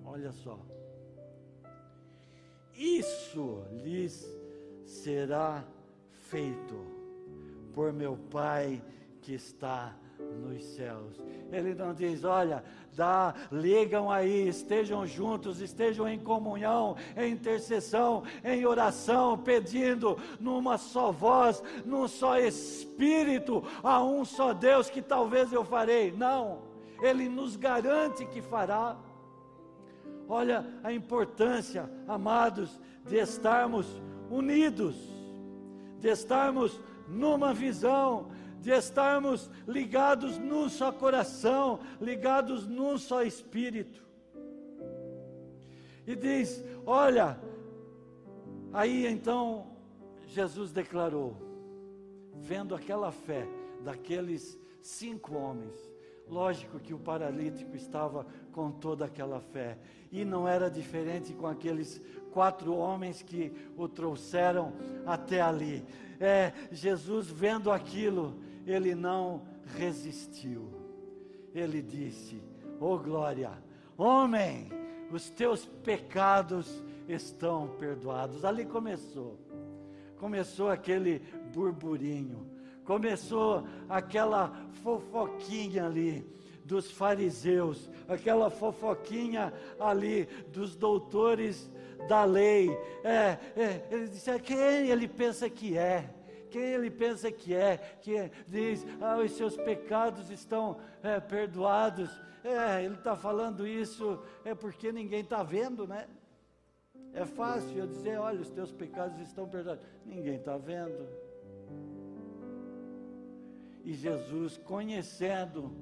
olha 0.04 0.32
só, 0.32 0.58
isso 2.74 3.64
lhes 3.82 4.39
será 4.90 5.64
feito 6.10 6.84
por 7.72 7.92
meu 7.92 8.18
Pai 8.30 8.82
que 9.22 9.32
está 9.34 9.94
nos 10.18 10.62
céus. 10.64 11.16
Ele 11.52 11.74
não 11.74 11.94
diz, 11.94 12.24
olha, 12.24 12.62
dá, 12.94 13.34
ligam 13.52 14.10
aí, 14.10 14.48
estejam 14.48 15.06
juntos, 15.06 15.60
estejam 15.60 16.08
em 16.08 16.18
comunhão, 16.18 16.96
em 17.16 17.32
intercessão, 17.32 18.24
em 18.44 18.66
oração, 18.66 19.38
pedindo 19.38 20.18
numa 20.40 20.76
só 20.76 21.12
voz, 21.12 21.62
num 21.86 22.08
só 22.08 22.38
espírito, 22.38 23.62
a 23.82 24.02
um 24.02 24.24
só 24.24 24.52
Deus 24.52 24.90
que 24.90 25.00
talvez 25.00 25.52
eu 25.52 25.64
farei. 25.64 26.12
Não, 26.12 26.62
ele 27.00 27.28
nos 27.28 27.56
garante 27.56 28.26
que 28.26 28.42
fará. 28.42 28.96
Olha 30.28 30.66
a 30.82 30.92
importância, 30.92 31.88
amados, 32.06 32.78
de 33.06 33.16
estarmos 33.16 34.00
unidos, 34.30 34.94
de 35.98 36.08
estarmos 36.08 36.80
numa 37.08 37.52
visão, 37.52 38.30
de 38.60 38.70
estarmos 38.70 39.50
ligados 39.66 40.38
num 40.38 40.68
só 40.68 40.92
coração, 40.92 41.80
ligados 42.00 42.66
num 42.66 42.96
só 42.96 43.22
espírito. 43.22 44.02
E 46.06 46.14
diz: 46.14 46.64
Olha, 46.86 47.38
aí 48.72 49.06
então 49.06 49.66
Jesus 50.26 50.72
declarou, 50.72 51.36
vendo 52.34 52.74
aquela 52.74 53.10
fé 53.10 53.46
daqueles 53.82 54.58
cinco 54.80 55.34
homens, 55.34 55.90
Lógico 56.30 56.78
que 56.78 56.94
o 56.94 56.98
paralítico 56.98 57.74
estava 57.74 58.24
com 58.52 58.70
toda 58.70 59.04
aquela 59.04 59.40
fé, 59.40 59.76
e 60.12 60.24
não 60.24 60.46
era 60.46 60.70
diferente 60.70 61.32
com 61.32 61.46
aqueles 61.46 62.00
quatro 62.32 62.74
homens 62.74 63.22
que 63.22 63.52
o 63.76 63.88
trouxeram 63.88 64.72
até 65.06 65.40
ali. 65.40 65.84
É, 66.18 66.52
Jesus, 66.70 67.28
vendo 67.28 67.70
aquilo, 67.70 68.34
ele 68.66 68.94
não 68.94 69.42
resistiu. 69.76 70.70
Ele 71.54 71.82
disse: 71.82 72.42
Oh 72.78 72.98
glória, 72.98 73.50
homem, 73.96 74.68
os 75.10 75.30
teus 75.30 75.66
pecados 75.82 76.82
estão 77.08 77.68
perdoados. 77.78 78.44
Ali 78.44 78.64
começou. 78.64 79.38
Começou 80.18 80.68
aquele 80.68 81.20
burburinho. 81.52 82.46
Começou 82.84 83.64
aquela 83.88 84.52
fofoquinha 84.82 85.86
ali 85.86 86.26
dos 86.64 86.90
fariseus, 86.90 87.90
aquela 88.08 88.48
fofoquinha 88.48 89.52
ali 89.78 90.26
dos 90.52 90.76
doutores 90.76 91.70
da 92.08 92.24
lei. 92.24 92.70
É, 93.04 93.38
é, 93.56 93.88
ele 93.90 94.08
disse: 94.08 94.38
quem 94.40 94.58
ele 94.58 95.08
pensa 95.08 95.48
que 95.48 95.76
é? 95.76 96.08
Quem 96.50 96.62
ele 96.62 96.90
pensa 96.90 97.30
que 97.30 97.54
é? 97.54 97.76
Que 98.00 98.30
diz: 98.46 98.84
ah, 99.00 99.18
os 99.18 99.32
seus 99.32 99.56
pecados 99.56 100.30
estão 100.30 100.78
é, 101.02 101.20
perdoados. 101.20 102.10
É, 102.42 102.84
ele 102.84 102.94
está 102.94 103.14
falando 103.14 103.66
isso 103.66 104.18
é 104.44 104.54
porque 104.54 104.90
ninguém 104.90 105.20
está 105.20 105.42
vendo, 105.42 105.86
né? 105.86 106.08
É 107.12 107.24
fácil 107.24 107.76
eu 107.76 107.86
dizer: 107.86 108.18
olha, 108.18 108.40
os 108.40 108.50
teus 108.50 108.72
pecados 108.72 109.18
estão 109.20 109.48
perdoados. 109.48 109.84
Ninguém 110.04 110.36
está 110.36 110.56
vendo. 110.56 111.06
E 113.84 113.94
Jesus, 113.94 114.58
conhecendo 114.58 115.72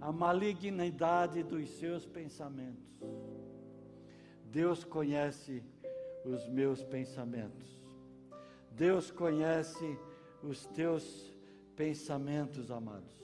a 0.00 0.10
malignidade 0.12 1.42
dos 1.42 1.68
seus 1.70 2.06
pensamentos, 2.06 2.84
Deus 4.50 4.84
conhece 4.84 5.62
os 6.24 6.48
meus 6.48 6.82
pensamentos. 6.82 7.78
Deus 8.70 9.10
conhece 9.10 9.98
os 10.42 10.66
teus 10.66 11.34
pensamentos, 11.76 12.70
amados. 12.70 13.16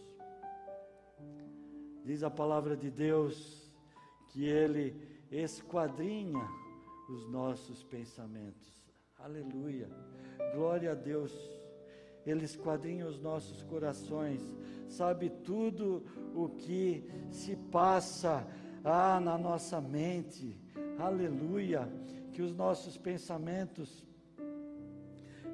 Diz 2.05 2.23
a 2.23 2.31
palavra 2.31 2.77
de 2.77 2.91
Deus 2.91 3.73
que 4.29 4.45
Ele 4.45 4.95
esquadrinha 5.31 6.47
os 7.09 7.27
nossos 7.29 7.83
pensamentos. 7.85 8.85
Aleluia. 9.19 9.89
Glória 10.55 10.93
a 10.93 10.95
Deus. 10.95 11.33
Ele 12.27 12.45
esquadrinha 12.45 13.07
os 13.07 13.21
nossos 13.21 13.63
corações, 13.63 14.43
sabe 14.89 15.29
tudo 15.29 16.05
o 16.35 16.49
que 16.49 17.05
se 17.31 17.55
passa 17.55 18.47
ah, 18.83 19.21
na 19.21 19.37
nossa 19.37 19.81
mente. 19.81 20.64
Aleluia. 20.99 21.89
Que 22.33 22.43
os 22.43 22.55
nossos 22.55 22.97
pensamentos 22.97 24.05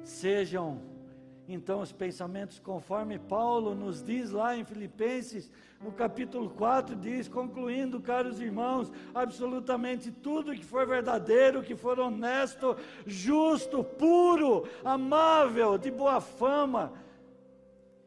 sejam 0.03 0.81
então 1.53 1.81
os 1.81 1.91
pensamentos 1.91 2.59
conforme 2.59 3.19
Paulo 3.19 3.75
nos 3.75 4.01
diz 4.01 4.31
lá 4.31 4.55
em 4.55 4.63
Filipenses, 4.63 5.51
no 5.81 5.91
capítulo 5.91 6.49
4, 6.49 6.95
diz, 6.95 7.27
concluindo, 7.27 7.99
caros 7.99 8.39
irmãos, 8.39 8.91
absolutamente 9.13 10.11
tudo 10.11 10.55
que 10.55 10.63
for 10.63 10.87
verdadeiro, 10.87 11.61
que 11.61 11.75
for 11.75 11.99
honesto, 11.99 12.77
justo, 13.05 13.83
puro, 13.83 14.65
amável, 14.83 15.77
de 15.77 15.91
boa 15.91 16.21
fama, 16.21 16.93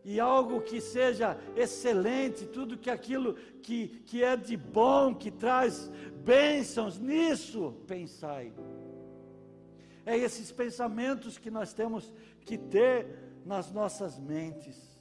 e 0.04 0.20
algo 0.20 0.60
que 0.60 0.80
seja 0.80 1.38
excelente, 1.56 2.46
tudo 2.46 2.76
que 2.76 2.90
aquilo 2.90 3.34
que, 3.62 3.88
que 4.06 4.22
é 4.22 4.36
de 4.36 4.56
bom, 4.56 5.14
que 5.14 5.30
traz 5.30 5.90
bênçãos, 6.24 6.98
nisso 6.98 7.74
pensai. 7.86 8.52
É 10.04 10.16
esses 10.16 10.52
pensamentos 10.52 11.38
que 11.38 11.50
nós 11.50 11.72
temos 11.72 12.12
que 12.44 12.58
ter 12.58 13.06
nas 13.44 13.72
nossas 13.72 14.18
mentes 14.18 14.93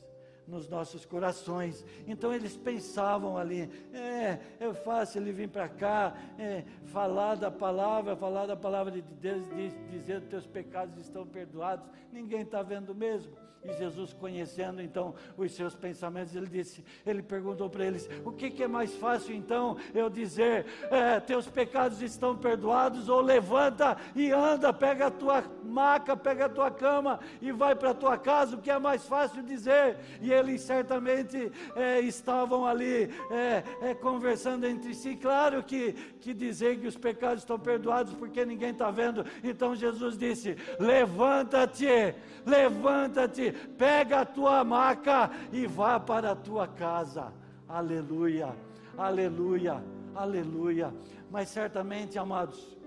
nos 0.47 0.67
nossos 0.67 1.05
corações. 1.05 1.85
Então 2.07 2.33
eles 2.33 2.55
pensavam 2.55 3.37
ali: 3.37 3.69
é, 3.93 4.39
é 4.59 4.73
fácil 4.73 5.21
ele 5.21 5.31
vir 5.31 5.49
para 5.49 5.67
cá, 5.67 6.15
é, 6.37 6.63
falar 6.85 7.35
da 7.35 7.51
palavra, 7.51 8.15
falar 8.15 8.45
da 8.45 8.55
palavra 8.55 8.91
de 8.91 9.01
Deus, 9.01 9.43
dizer 9.89 10.21
que 10.21 10.27
teus 10.27 10.45
pecados 10.45 10.97
estão 10.97 11.25
perdoados. 11.25 11.87
Ninguém 12.11 12.41
está 12.41 12.61
vendo 12.61 12.93
mesmo. 12.93 13.33
E 13.63 13.71
Jesus, 13.77 14.11
conhecendo 14.11 14.81
então 14.81 15.15
os 15.37 15.53
seus 15.53 15.73
pensamentos, 15.73 16.35
ele 16.35 16.47
disse, 16.47 16.83
ele 17.05 17.23
perguntou 17.23 17.69
para 17.69 17.85
eles: 17.85 18.09
o 18.25 18.31
que, 18.31 18.51
que, 18.51 18.63
é 18.63 18.67
mais 18.67 18.93
fácil 18.95 19.33
então 19.33 19.77
eu 19.93 20.09
dizer, 20.09 20.65
é, 20.91 21.19
teus 21.21 21.47
pecados 21.47 22.01
estão 22.01 22.35
perdoados, 22.35 23.07
ou 23.07 23.21
levanta 23.21 23.97
e 24.15 24.31
anda, 24.31 24.73
pega 24.73 25.07
a 25.07 25.11
tua 25.11 25.43
maca, 25.63 26.15
pega 26.17 26.45
a 26.45 26.49
tua 26.49 26.69
cama 26.69 27.21
e 27.41 27.53
vai 27.53 27.73
para 27.73 27.91
a 27.91 27.95
tua 27.95 28.17
casa, 28.17 28.57
o 28.57 28.61
que 28.61 28.69
é 28.69 28.77
mais 28.77 29.07
fácil 29.07 29.41
dizer? 29.41 29.97
E 30.21 30.32
eles 30.33 30.61
certamente 30.61 31.51
é, 31.75 31.99
estavam 32.01 32.65
ali 32.65 33.09
é, 33.31 33.63
é, 33.81 33.93
conversando 33.93 34.65
entre 34.65 34.93
si. 34.93 35.15
Claro 35.15 35.63
que, 35.63 35.93
que 36.19 36.33
dizer 36.33 36.79
que 36.79 36.87
os 36.87 36.97
pecados 36.97 37.43
estão 37.43 37.59
perdoados 37.59 38.13
porque 38.13 38.45
ninguém 38.45 38.71
está 38.71 38.89
vendo. 38.91 39.25
Então 39.43 39.75
Jesus 39.75 40.17
disse: 40.17 40.55
levanta-te, 40.79 42.15
levanta-te 42.45 43.51
pega 43.77 44.21
a 44.21 44.25
tua 44.25 44.63
maca 44.63 45.31
e 45.51 45.65
vá 45.65 45.99
para 45.99 46.31
a 46.31 46.35
tua 46.35 46.67
casa. 46.67 47.33
Aleluia, 47.67 48.55
aleluia, 48.97 49.83
aleluia. 50.15 50.93
Mas 51.29 51.49
certamente, 51.49 52.17
amados, 52.19 52.77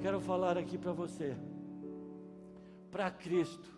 quero 0.00 0.20
falar 0.20 0.56
aqui 0.56 0.78
para 0.78 0.92
você, 0.92 1.36
para 2.90 3.10
Cristo, 3.10 3.68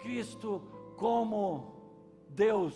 Cristo 0.00 0.62
como 0.96 1.71
Deus, 2.34 2.74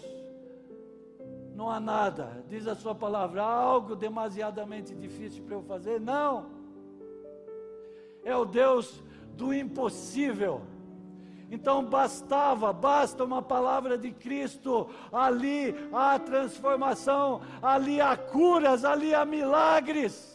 não 1.55 1.71
há 1.71 1.81
nada, 1.81 2.45
diz 2.49 2.67
a 2.67 2.75
Sua 2.75 2.95
palavra, 2.95 3.43
algo 3.43 3.97
demasiadamente 3.97 4.95
difícil 4.95 5.43
para 5.45 5.55
eu 5.55 5.63
fazer? 5.63 6.01
Não, 6.01 6.47
é 8.25 8.37
o 8.37 8.45
Deus 8.45 9.03
do 9.37 9.53
impossível 9.53 10.63
então 11.51 11.85
bastava, 11.85 12.73
basta 12.73 13.23
uma 13.23 13.41
palavra 13.41 13.97
de 13.97 14.11
Cristo, 14.11 14.89
ali 15.13 15.75
há 15.93 16.19
transformação, 16.19 17.41
ali 17.63 18.01
há 18.01 18.17
curas, 18.17 18.85
ali 18.85 19.15
há 19.15 19.25
milagres. 19.25 20.35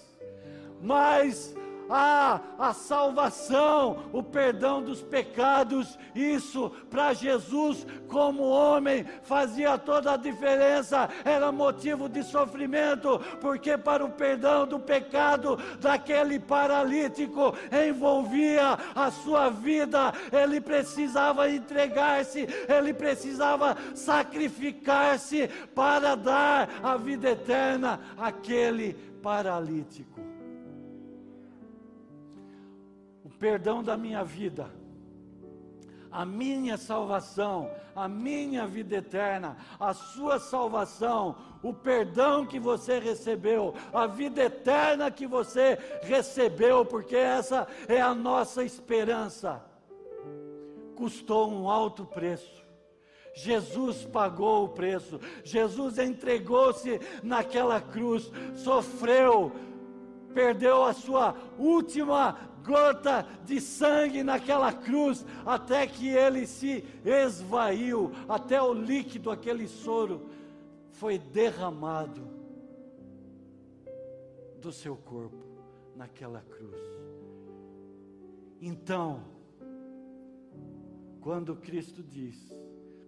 Mas 0.82 1.54
ah, 1.90 2.40
a 2.58 2.74
salvação, 2.74 4.06
o 4.14 4.24
perdão 4.24 4.82
dos 4.82 5.02
pecados, 5.02 5.98
isso 6.16 6.72
para 6.90 7.14
Jesus, 7.14 7.86
como 8.08 8.44
homem, 8.44 9.06
fazia 9.24 9.78
toda 9.78 10.14
a 10.14 10.18
diferença, 10.18 11.10
era 11.26 11.52
motivo 11.52 12.08
de 12.08 12.24
sofrimento, 12.24 13.20
porque 13.40 13.78
para 13.78 14.06
o 14.06 14.12
perdão 14.12 14.66
do 14.66 14.80
pecado 14.80 15.58
daquele 15.80 16.40
paralítico 16.40 17.54
envolvia 17.88 18.78
a 18.96 19.12
sua 19.12 19.50
vida, 19.50 20.14
ele 20.32 20.62
precisava 20.62 21.50
entregar-se, 21.50 22.48
ele 22.68 22.94
precisava 22.94 23.76
sacrificar-se 23.94 25.48
para 25.76 26.16
dar 26.16 26.70
a 26.84 26.96
vida 26.98 27.32
eterna 27.32 28.00
àquele 28.18 28.94
paralítico 29.22 30.31
perdão 33.42 33.82
da 33.82 33.98
minha 33.98 34.24
vida, 34.24 34.70
a 36.12 36.24
minha 36.24 36.78
salvação, 36.78 37.72
a 37.96 38.08
minha 38.08 38.68
vida 38.68 38.98
eterna, 38.98 39.58
a 39.80 39.96
sua 39.96 40.38
salvação, 40.38 41.36
o 41.64 41.74
perdão 41.74 42.46
que 42.46 42.60
você 42.60 43.00
recebeu, 43.00 43.74
a 43.92 44.06
vida 44.06 44.44
eterna 44.44 45.10
que 45.10 45.26
você 45.26 45.76
recebeu, 46.04 46.86
porque 46.86 47.16
essa 47.16 47.68
é 47.88 48.00
a 48.00 48.14
nossa 48.14 48.64
esperança. 48.64 49.60
Custou 50.96 51.52
um 51.52 51.68
alto 51.68 52.06
preço. 52.06 52.62
Jesus 53.34 54.06
pagou 54.06 54.66
o 54.66 54.70
preço, 54.70 55.20
Jesus 55.44 55.98
entregou-se 55.98 57.00
naquela 57.24 57.80
cruz, 57.80 58.30
sofreu, 58.54 59.52
perdeu 60.34 60.84
a 60.84 60.94
sua 60.94 61.36
última 61.58 62.38
gota 62.64 63.26
de 63.46 63.60
sangue 63.60 64.24
naquela 64.24 64.72
cruz, 64.72 65.26
até 65.46 65.88
que 65.88 66.10
ele 66.10 66.46
se 66.46 66.86
esvaiu, 67.04 68.12
até 68.30 68.62
o 68.62 68.74
líquido, 68.74 69.32
aquele 69.32 69.68
soro, 69.68 70.30
foi 70.92 71.18
derramado 71.18 72.28
do 74.62 74.72
seu 74.72 74.96
corpo 74.96 75.44
naquela 75.96 76.42
cruz. 76.42 76.80
Então, 78.62 79.24
quando 81.20 81.56
Cristo 81.56 82.04
diz, 82.04 82.52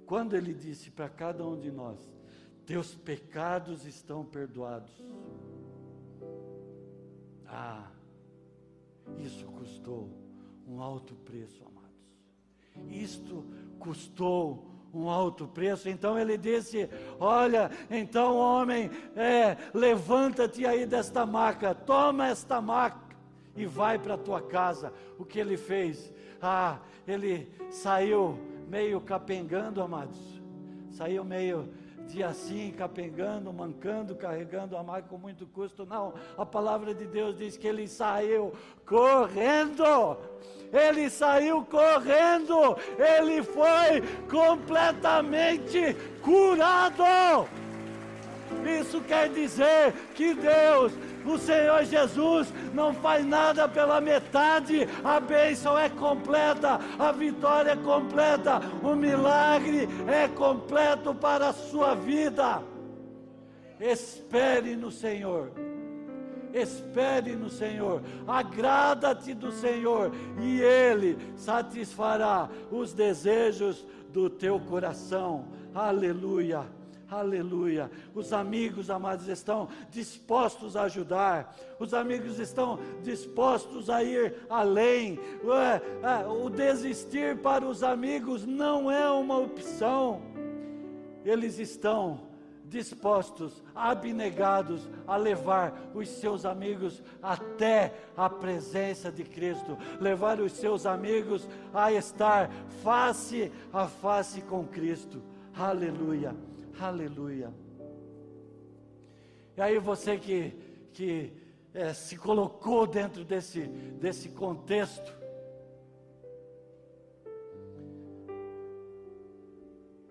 quando 0.05 0.35
Ele 0.35 0.53
disse 0.53 0.89
para 0.91 1.09
cada 1.09 1.45
um 1.45 1.59
de 1.59 1.71
nós: 1.71 1.99
teus 2.65 2.95
pecados 2.95 3.85
estão 3.85 4.23
perdoados. 4.25 4.91
Ah, 7.47 7.87
isso 9.17 9.45
custou 9.47 10.09
um 10.67 10.81
alto 10.81 11.15
preço, 11.15 11.63
amados. 11.65 11.83
Isto 12.89 13.45
custou 13.79 14.73
um 14.93 15.09
alto 15.09 15.47
preço. 15.47 15.89
Então 15.89 16.17
ele 16.17 16.37
disse: 16.37 16.89
Olha, 17.19 17.71
então 17.89 18.37
homem, 18.37 18.89
é, 19.15 19.57
levanta-te 19.73 20.65
aí 20.65 20.85
desta 20.85 21.25
maca, 21.25 21.73
toma 21.73 22.27
esta 22.27 22.61
maca 22.61 23.15
e 23.55 23.65
vai 23.65 23.97
para 23.97 24.13
a 24.13 24.17
tua 24.17 24.41
casa. 24.41 24.93
O 25.17 25.25
que 25.25 25.39
ele 25.39 25.57
fez? 25.57 26.13
Ah, 26.41 26.79
ele 27.07 27.51
saiu 27.71 28.37
meio 28.67 29.01
capengando, 29.01 29.81
amados. 29.81 30.41
Saiu 30.91 31.23
meio 31.23 31.69
de 32.13 32.21
assim, 32.21 32.71
capengando, 32.77 33.51
mancando, 33.51 34.15
carregando 34.15 34.77
a 34.77 34.83
maca 34.83 35.07
com 35.09 35.17
muito 35.17 35.47
custo. 35.47 35.83
Não, 35.83 36.13
a 36.37 36.45
palavra 36.45 36.93
de 36.93 37.05
Deus 37.05 37.35
diz 37.35 37.57
que 37.57 37.67
ele 37.67 37.87
saiu 37.87 38.53
correndo. 38.85 40.17
Ele 40.71 41.09
saiu 41.09 41.65
correndo. 41.65 42.77
Ele 42.99 43.41
foi 43.41 44.01
completamente 44.29 45.95
curado. 46.21 47.49
Isso 48.79 49.01
quer 49.01 49.29
dizer 49.29 49.93
que 50.13 50.35
Deus 50.35 50.93
o 51.25 51.37
Senhor 51.37 51.83
Jesus 51.85 52.53
não 52.73 52.93
faz 52.93 53.25
nada 53.25 53.67
pela 53.67 54.01
metade, 54.01 54.87
a 55.03 55.19
bênção 55.19 55.77
é 55.77 55.89
completa, 55.89 56.79
a 56.97 57.11
vitória 57.11 57.71
é 57.71 57.75
completa, 57.75 58.61
o 58.81 58.95
milagre 58.95 59.87
é 60.07 60.27
completo 60.27 61.13
para 61.13 61.49
a 61.49 61.53
sua 61.53 61.95
vida. 61.95 62.61
Espere 63.79 64.75
no 64.75 64.91
Senhor. 64.91 65.51
Espere 66.53 67.35
no 67.35 67.49
Senhor, 67.49 68.03
agrada-te 68.27 69.33
do 69.33 69.51
Senhor, 69.51 70.11
e 70.39 70.61
Ele 70.61 71.17
satisfará 71.35 72.47
os 72.71 72.93
desejos 72.93 73.83
do 74.09 74.29
teu 74.29 74.59
coração. 74.59 75.45
Aleluia. 75.73 76.63
Aleluia. 77.09 77.91
Os 78.13 78.33
amigos 78.33 78.89
amados 78.89 79.27
estão 79.27 79.67
dispostos 79.89 80.75
a 80.75 80.83
ajudar, 80.83 81.55
os 81.79 81.93
amigos 81.93 82.39
estão 82.39 82.79
dispostos 83.01 83.89
a 83.89 84.03
ir 84.03 84.35
além. 84.49 85.19
É, 86.03 86.27
o 86.27 86.49
desistir 86.49 87.37
para 87.37 87.65
os 87.65 87.83
amigos 87.83 88.45
não 88.45 88.89
é 88.89 89.09
uma 89.09 89.37
opção, 89.37 90.21
eles 91.23 91.59
estão 91.59 92.33
dispostos, 92.73 93.61
abnegados 93.75 94.89
a 95.05 95.15
levar 95.15 95.91
os 95.93 96.09
seus 96.09 96.43
amigos 96.43 97.03
até 97.21 97.93
a 98.17 98.27
presença 98.27 99.11
de 99.11 99.23
Cristo, 99.23 99.77
levar 100.01 100.39
os 100.39 100.53
seus 100.53 100.87
amigos 100.87 101.47
a 101.71 101.91
estar 101.91 102.49
face 102.83 103.51
a 103.71 103.85
face 103.85 104.41
com 104.41 104.65
Cristo. 104.65 105.21
Aleluia. 105.55 106.35
Aleluia. 106.79 107.53
E 109.55 109.61
aí 109.61 109.77
você 109.77 110.17
que, 110.17 110.53
que 110.91 111.31
é, 111.73 111.93
se 111.93 112.17
colocou 112.17 112.87
dentro 112.87 113.23
desse, 113.23 113.61
desse 114.01 114.29
contexto, 114.29 115.15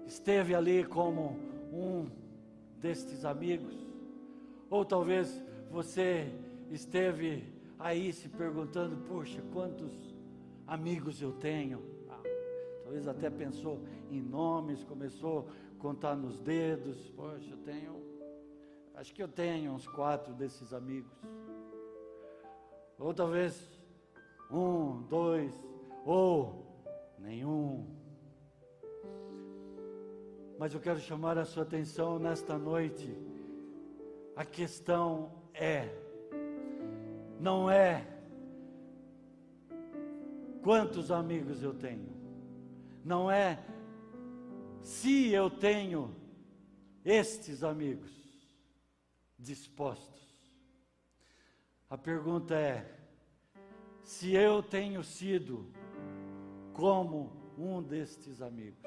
esteve 0.06 0.54
ali 0.54 0.84
como 0.84 1.36
um 1.72 2.06
destes 2.78 3.24
amigos, 3.24 3.74
ou 4.70 4.84
talvez 4.84 5.42
você 5.70 6.32
esteve 6.70 7.44
aí 7.78 8.12
se 8.12 8.28
perguntando: 8.28 8.96
puxa, 9.08 9.42
quantos 9.52 10.14
amigos 10.66 11.20
eu 11.20 11.32
tenho? 11.32 11.82
Ah, 12.08 12.22
talvez 12.84 13.08
até 13.08 13.28
pensou 13.28 13.80
em 14.10 14.20
nomes, 14.20 14.84
começou 14.84 15.48
contar 15.82 16.14
nos 16.14 16.38
dedos. 16.38 17.10
Poxa, 17.10 17.50
eu 17.50 17.58
tenho. 17.58 18.00
Acho 18.94 19.12
que 19.12 19.22
eu 19.22 19.26
tenho 19.26 19.72
uns 19.72 19.86
quatro 19.88 20.32
desses 20.32 20.72
amigos. 20.72 21.12
Ou 22.98 23.12
talvez 23.12 23.68
um, 24.48 25.02
dois, 25.02 25.52
ou 26.06 26.64
nenhum. 27.18 27.84
Mas 30.56 30.72
eu 30.72 30.80
quero 30.80 31.00
chamar 31.00 31.36
a 31.36 31.44
sua 31.44 31.64
atenção 31.64 32.20
nesta 32.20 32.56
noite. 32.56 33.12
A 34.36 34.44
questão 34.44 35.32
é, 35.52 35.88
não 37.40 37.68
é 37.68 38.06
quantos 40.62 41.10
amigos 41.10 41.62
eu 41.62 41.74
tenho, 41.74 42.08
não 43.04 43.30
é 43.30 43.58
se 44.82 45.30
eu 45.32 45.48
tenho 45.48 46.14
estes 47.04 47.62
amigos 47.62 48.10
dispostos. 49.38 50.22
A 51.88 51.98
pergunta 51.98 52.54
é: 52.54 52.98
se 54.02 54.32
eu 54.32 54.62
tenho 54.62 55.02
sido 55.02 55.70
como 56.72 57.52
um 57.56 57.82
destes 57.82 58.40
amigos, 58.40 58.82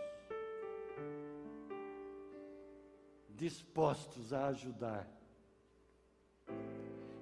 dispostos 3.29 4.33
a 4.33 4.47
ajudar, 4.47 5.07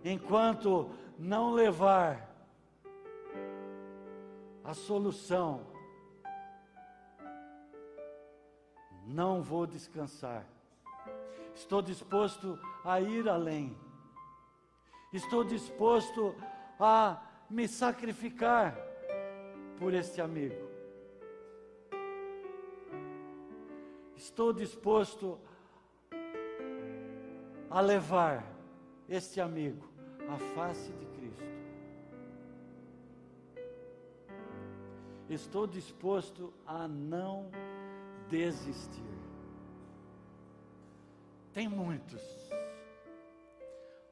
enquanto 0.04 0.90
não 1.18 1.52
levar 1.52 2.32
a 4.64 4.74
solução 4.74 5.68
não 9.14 9.44
vou 9.44 9.68
descansar. 9.68 10.44
Estou 11.54 11.84
disposto 11.84 12.60
a 12.84 13.00
ir 13.00 13.30
além. 13.30 13.78
Estou 15.12 15.44
disposto 15.44 16.36
a 16.80 17.22
me 17.48 17.68
sacrificar 17.68 18.76
por 19.78 19.94
este 19.94 20.20
amigo. 20.20 20.68
Estou 24.16 24.52
disposto 24.52 25.40
a 27.70 27.82
levar 27.82 28.44
este 29.08 29.40
amigo 29.40 29.88
à 30.28 30.38
face 30.56 30.92
de 30.94 31.06
Cristo. 31.06 31.44
Estou 35.30 35.68
disposto 35.68 36.52
a 36.66 36.88
não 36.88 37.52
desistir. 38.30 39.04
Tem 41.54 41.68
muitos, 41.68 42.22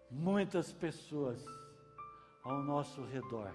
muitas 0.09 0.71
pessoas 0.71 1.43
ao 2.43 2.61
nosso 2.61 3.03
redor. 3.03 3.51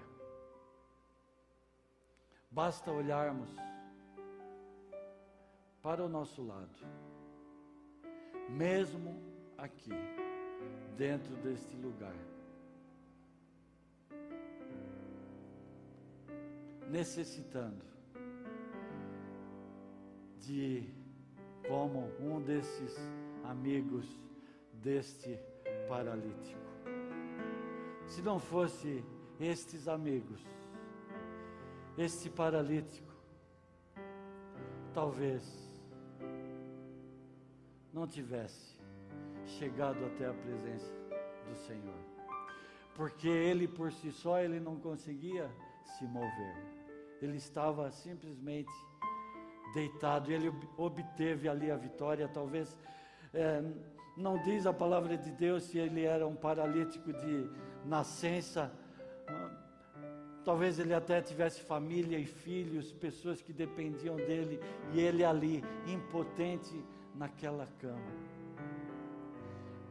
Basta 2.51 2.91
olharmos 2.91 3.49
para 5.81 6.03
o 6.03 6.09
nosso 6.09 6.45
lado, 6.45 6.85
mesmo 8.49 9.15
aqui, 9.57 9.91
dentro 10.97 11.35
deste 11.37 11.75
lugar. 11.77 12.15
Necessitando 16.89 17.96
de 20.47 20.89
como 21.67 22.09
um 22.21 22.41
desses 22.41 22.95
amigos 23.43 24.05
deste 24.81 25.37
paralítico. 25.89 26.61
Se 28.07 28.21
não 28.21 28.39
fosse 28.39 29.03
estes 29.39 29.89
amigos, 29.89 30.39
este 31.97 32.29
paralítico, 32.29 33.13
talvez 34.93 35.43
não 37.91 38.07
tivesse 38.07 38.77
chegado 39.45 40.05
até 40.05 40.27
a 40.27 40.33
presença 40.33 40.93
do 41.49 41.55
Senhor. 41.55 41.99
Porque 42.95 43.27
ele 43.27 43.67
por 43.67 43.91
si 43.91 44.13
só 44.13 44.39
ele 44.39 44.61
não 44.61 44.77
conseguia 44.79 45.51
se 45.97 46.05
mover. 46.05 46.55
Ele 47.21 47.35
estava 47.35 47.91
simplesmente 47.91 48.71
deitado, 49.73 50.31
ele 50.31 50.51
obteve 50.77 51.47
ali 51.47 51.69
a 51.71 51.75
vitória. 51.75 52.27
Talvez 52.27 52.75
é, 53.33 53.63
não 54.15 54.41
diz 54.41 54.65
a 54.65 54.73
palavra 54.73 55.17
de 55.17 55.31
Deus 55.31 55.63
se 55.63 55.77
ele 55.77 56.03
era 56.03 56.25
um 56.27 56.35
paralítico 56.35 57.13
de 57.13 57.49
nascença. 57.85 58.71
Talvez 60.43 60.79
ele 60.79 60.93
até 60.93 61.21
tivesse 61.21 61.61
família 61.61 62.17
e 62.17 62.25
filhos, 62.25 62.91
pessoas 62.93 63.41
que 63.41 63.51
dependiam 63.51 64.15
dele, 64.15 64.59
e 64.93 64.99
ele 64.99 65.23
ali, 65.23 65.63
impotente 65.85 66.83
naquela 67.13 67.67
cama. 67.79 68.27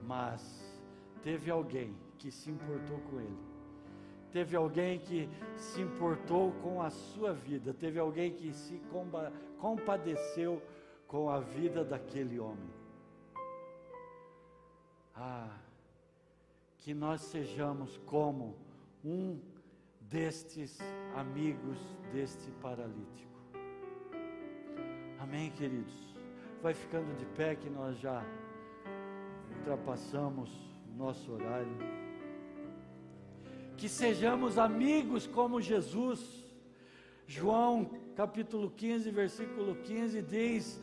mas 0.03 0.81
teve 1.22 1.51
alguém 1.51 1.95
que 2.18 2.31
se 2.31 2.51
importou 2.51 2.99
com 3.01 3.20
ele. 3.20 3.55
Teve 4.37 4.55
alguém 4.55 4.99
que 4.99 5.30
se 5.57 5.80
importou 5.80 6.53
com 6.62 6.82
a 6.82 6.91
sua 6.91 7.32
vida, 7.32 7.72
teve 7.72 7.99
alguém 7.99 8.34
que 8.34 8.53
se 8.53 8.78
compadeceu 9.59 10.62
com 11.09 11.30
a 11.30 11.41
vida 11.41 11.82
daquele 11.82 12.39
homem. 12.39 12.68
Ah, 15.14 15.57
que 16.76 16.93
nós 16.93 17.22
sejamos 17.22 17.97
como 18.05 18.59
um 19.03 19.41
destes 20.03 20.78
amigos 21.14 21.78
deste 22.12 22.51
paralítico. 22.61 23.41
Amém, 25.18 25.51
queridos? 25.53 26.14
Vai 26.62 26.74
ficando 26.74 27.16
de 27.16 27.24
pé 27.24 27.55
que 27.55 27.70
nós 27.70 27.99
já 27.99 28.22
ultrapassamos 29.61 30.51
nosso 30.95 31.32
horário. 31.32 32.05
Que 33.77 33.89
sejamos 33.89 34.59
amigos 34.59 35.27
como 35.27 35.61
Jesus. 35.61 36.45
João 37.27 37.91
capítulo 38.14 38.70
15, 38.70 39.11
versículo 39.11 39.77
15 39.77 40.22
diz: 40.22 40.81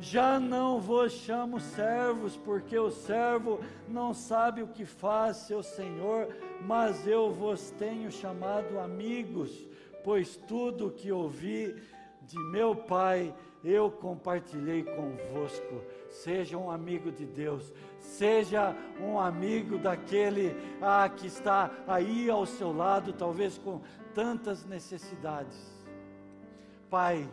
já 0.00 0.40
não 0.40 0.80
vos 0.80 1.12
chamo 1.12 1.60
servos, 1.60 2.34
porque 2.34 2.78
o 2.78 2.90
servo 2.90 3.60
não 3.86 4.14
sabe 4.14 4.62
o 4.62 4.68
que 4.68 4.86
faz 4.86 5.36
seu 5.36 5.62
senhor, 5.62 6.34
mas 6.62 7.06
eu 7.06 7.30
vos 7.30 7.70
tenho 7.72 8.10
chamado 8.10 8.78
amigos, 8.78 9.68
pois 10.02 10.36
tudo 10.36 10.86
o 10.86 10.90
que 10.90 11.12
ouvi 11.12 11.76
de 12.22 12.38
meu 12.50 12.74
Pai 12.74 13.34
eu 13.62 13.90
compartilhei 13.90 14.82
convosco. 14.82 15.82
Seja 16.10 16.58
um 16.58 16.70
amigo 16.70 17.10
de 17.10 17.24
Deus, 17.24 17.72
seja 18.00 18.76
um 19.00 19.18
amigo 19.18 19.78
daquele 19.78 20.54
ah, 20.82 21.08
que 21.08 21.26
está 21.26 21.70
aí 21.86 22.28
ao 22.28 22.44
seu 22.44 22.76
lado, 22.76 23.12
talvez 23.12 23.56
com 23.56 23.80
tantas 24.12 24.66
necessidades. 24.66 25.56
Pai, 26.90 27.28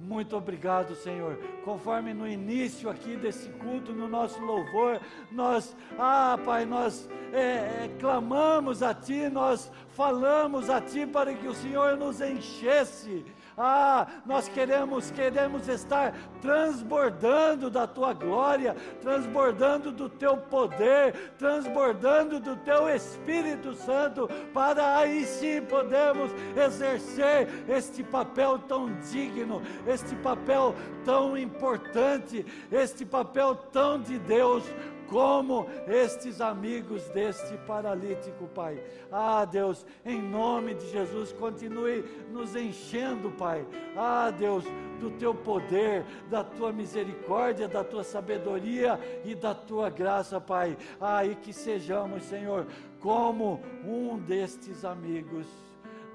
muito 0.00 0.36
obrigado, 0.36 0.94
Senhor. 0.94 1.36
Conforme 1.64 2.14
no 2.14 2.26
início 2.26 2.88
aqui 2.88 3.16
desse 3.16 3.48
culto, 3.50 3.92
no 3.92 4.08
nosso 4.08 4.40
louvor, 4.40 5.00
nós, 5.30 5.76
ah, 5.98 6.38
Pai, 6.44 6.64
nós 6.64 7.08
é, 7.32 7.84
é, 7.84 7.96
clamamos 7.98 8.82
a 8.82 8.94
Ti, 8.94 9.28
nós 9.28 9.70
falamos 9.90 10.70
a 10.70 10.80
Ti 10.80 11.04
para 11.06 11.34
que 11.34 11.48
o 11.48 11.54
Senhor 11.54 11.96
nos 11.96 12.20
enchesse 12.20 13.24
ah, 13.58 14.06
nós 14.24 14.48
queremos, 14.48 15.10
queremos 15.10 15.68
estar 15.68 16.14
transbordando 16.40 17.68
da 17.68 17.86
tua 17.86 18.12
glória, 18.12 18.76
transbordando 19.00 19.90
do 19.90 20.08
teu 20.08 20.36
poder, 20.36 21.32
transbordando 21.38 22.38
do 22.38 22.56
teu 22.56 22.88
Espírito 22.88 23.74
Santo, 23.74 24.28
para 24.54 24.98
aí 24.98 25.24
sim 25.24 25.60
podermos 25.62 26.30
exercer 26.56 27.48
este 27.68 28.02
papel 28.02 28.58
tão 28.60 28.92
digno, 29.10 29.60
este 29.86 30.14
papel 30.16 30.74
tão 31.04 31.36
importante, 31.36 32.46
este 32.70 33.04
papel 33.04 33.54
tão 33.54 34.00
de 34.00 34.18
Deus 34.18 34.62
como 35.08 35.66
estes 35.86 36.40
amigos 36.40 37.08
deste 37.08 37.56
paralítico, 37.66 38.46
Pai. 38.48 38.82
Ah, 39.10 39.44
Deus, 39.44 39.86
em 40.04 40.20
nome 40.20 40.74
de 40.74 40.90
Jesus, 40.90 41.32
continue 41.32 42.04
nos 42.30 42.54
enchendo, 42.54 43.30
Pai. 43.30 43.66
Ah, 43.96 44.30
Deus, 44.30 44.64
do 45.00 45.10
teu 45.12 45.34
poder, 45.34 46.04
da 46.28 46.44
tua 46.44 46.72
misericórdia, 46.72 47.66
da 47.66 47.82
tua 47.82 48.04
sabedoria 48.04 48.98
e 49.24 49.34
da 49.34 49.54
tua 49.54 49.88
graça, 49.88 50.40
Pai. 50.40 50.76
Ah, 51.00 51.24
e 51.24 51.34
que 51.34 51.52
sejamos, 51.52 52.24
Senhor, 52.24 52.66
como 53.00 53.60
um 53.84 54.18
destes 54.18 54.84
amigos 54.84 55.46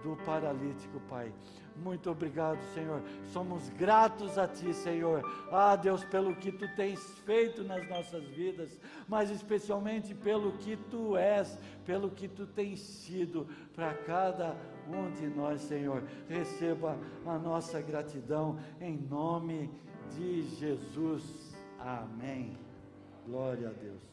do 0.04 0.16
paralítico, 0.18 1.00
Pai. 1.10 1.32
Muito 1.76 2.09
obrigado, 2.09 2.59
Senhor. 2.74 3.01
Somos 3.32 3.67
gratos 3.69 4.38
a 4.38 4.47
Ti, 4.47 4.74
Senhor. 4.74 5.24
Ah, 5.51 5.76
Deus, 5.76 6.03
pelo 6.05 6.36
que 6.36 6.51
Tu 6.51 6.67
tens 6.76 6.99
feito 7.19 7.63
nas 7.63 7.88
nossas 7.89 8.24
vidas, 8.26 8.78
mas 9.07 9.30
especialmente 9.30 10.13
pelo 10.13 10.53
que 10.53 10.78
Tu 10.78 11.17
és, 11.17 11.57
pelo 11.86 12.09
que 12.09 12.28
Tu 12.28 12.45
tens 12.45 12.80
sido 12.80 13.47
para 13.76 13.93
cada 13.93 14.55
um 14.88 15.11
de 15.11 15.28
nós, 15.28 15.61
Senhor. 15.61 16.03
Receba 16.30 16.97
a 17.26 17.38
nossa 17.38 17.82
gratidão 17.82 18.59
em 18.80 18.97
nome 18.97 19.69
de 20.15 20.43
Jesus. 20.43 21.55
Amém. 21.80 22.57
Glória 23.26 23.69
a 23.69 23.71
Deus. 23.71 24.12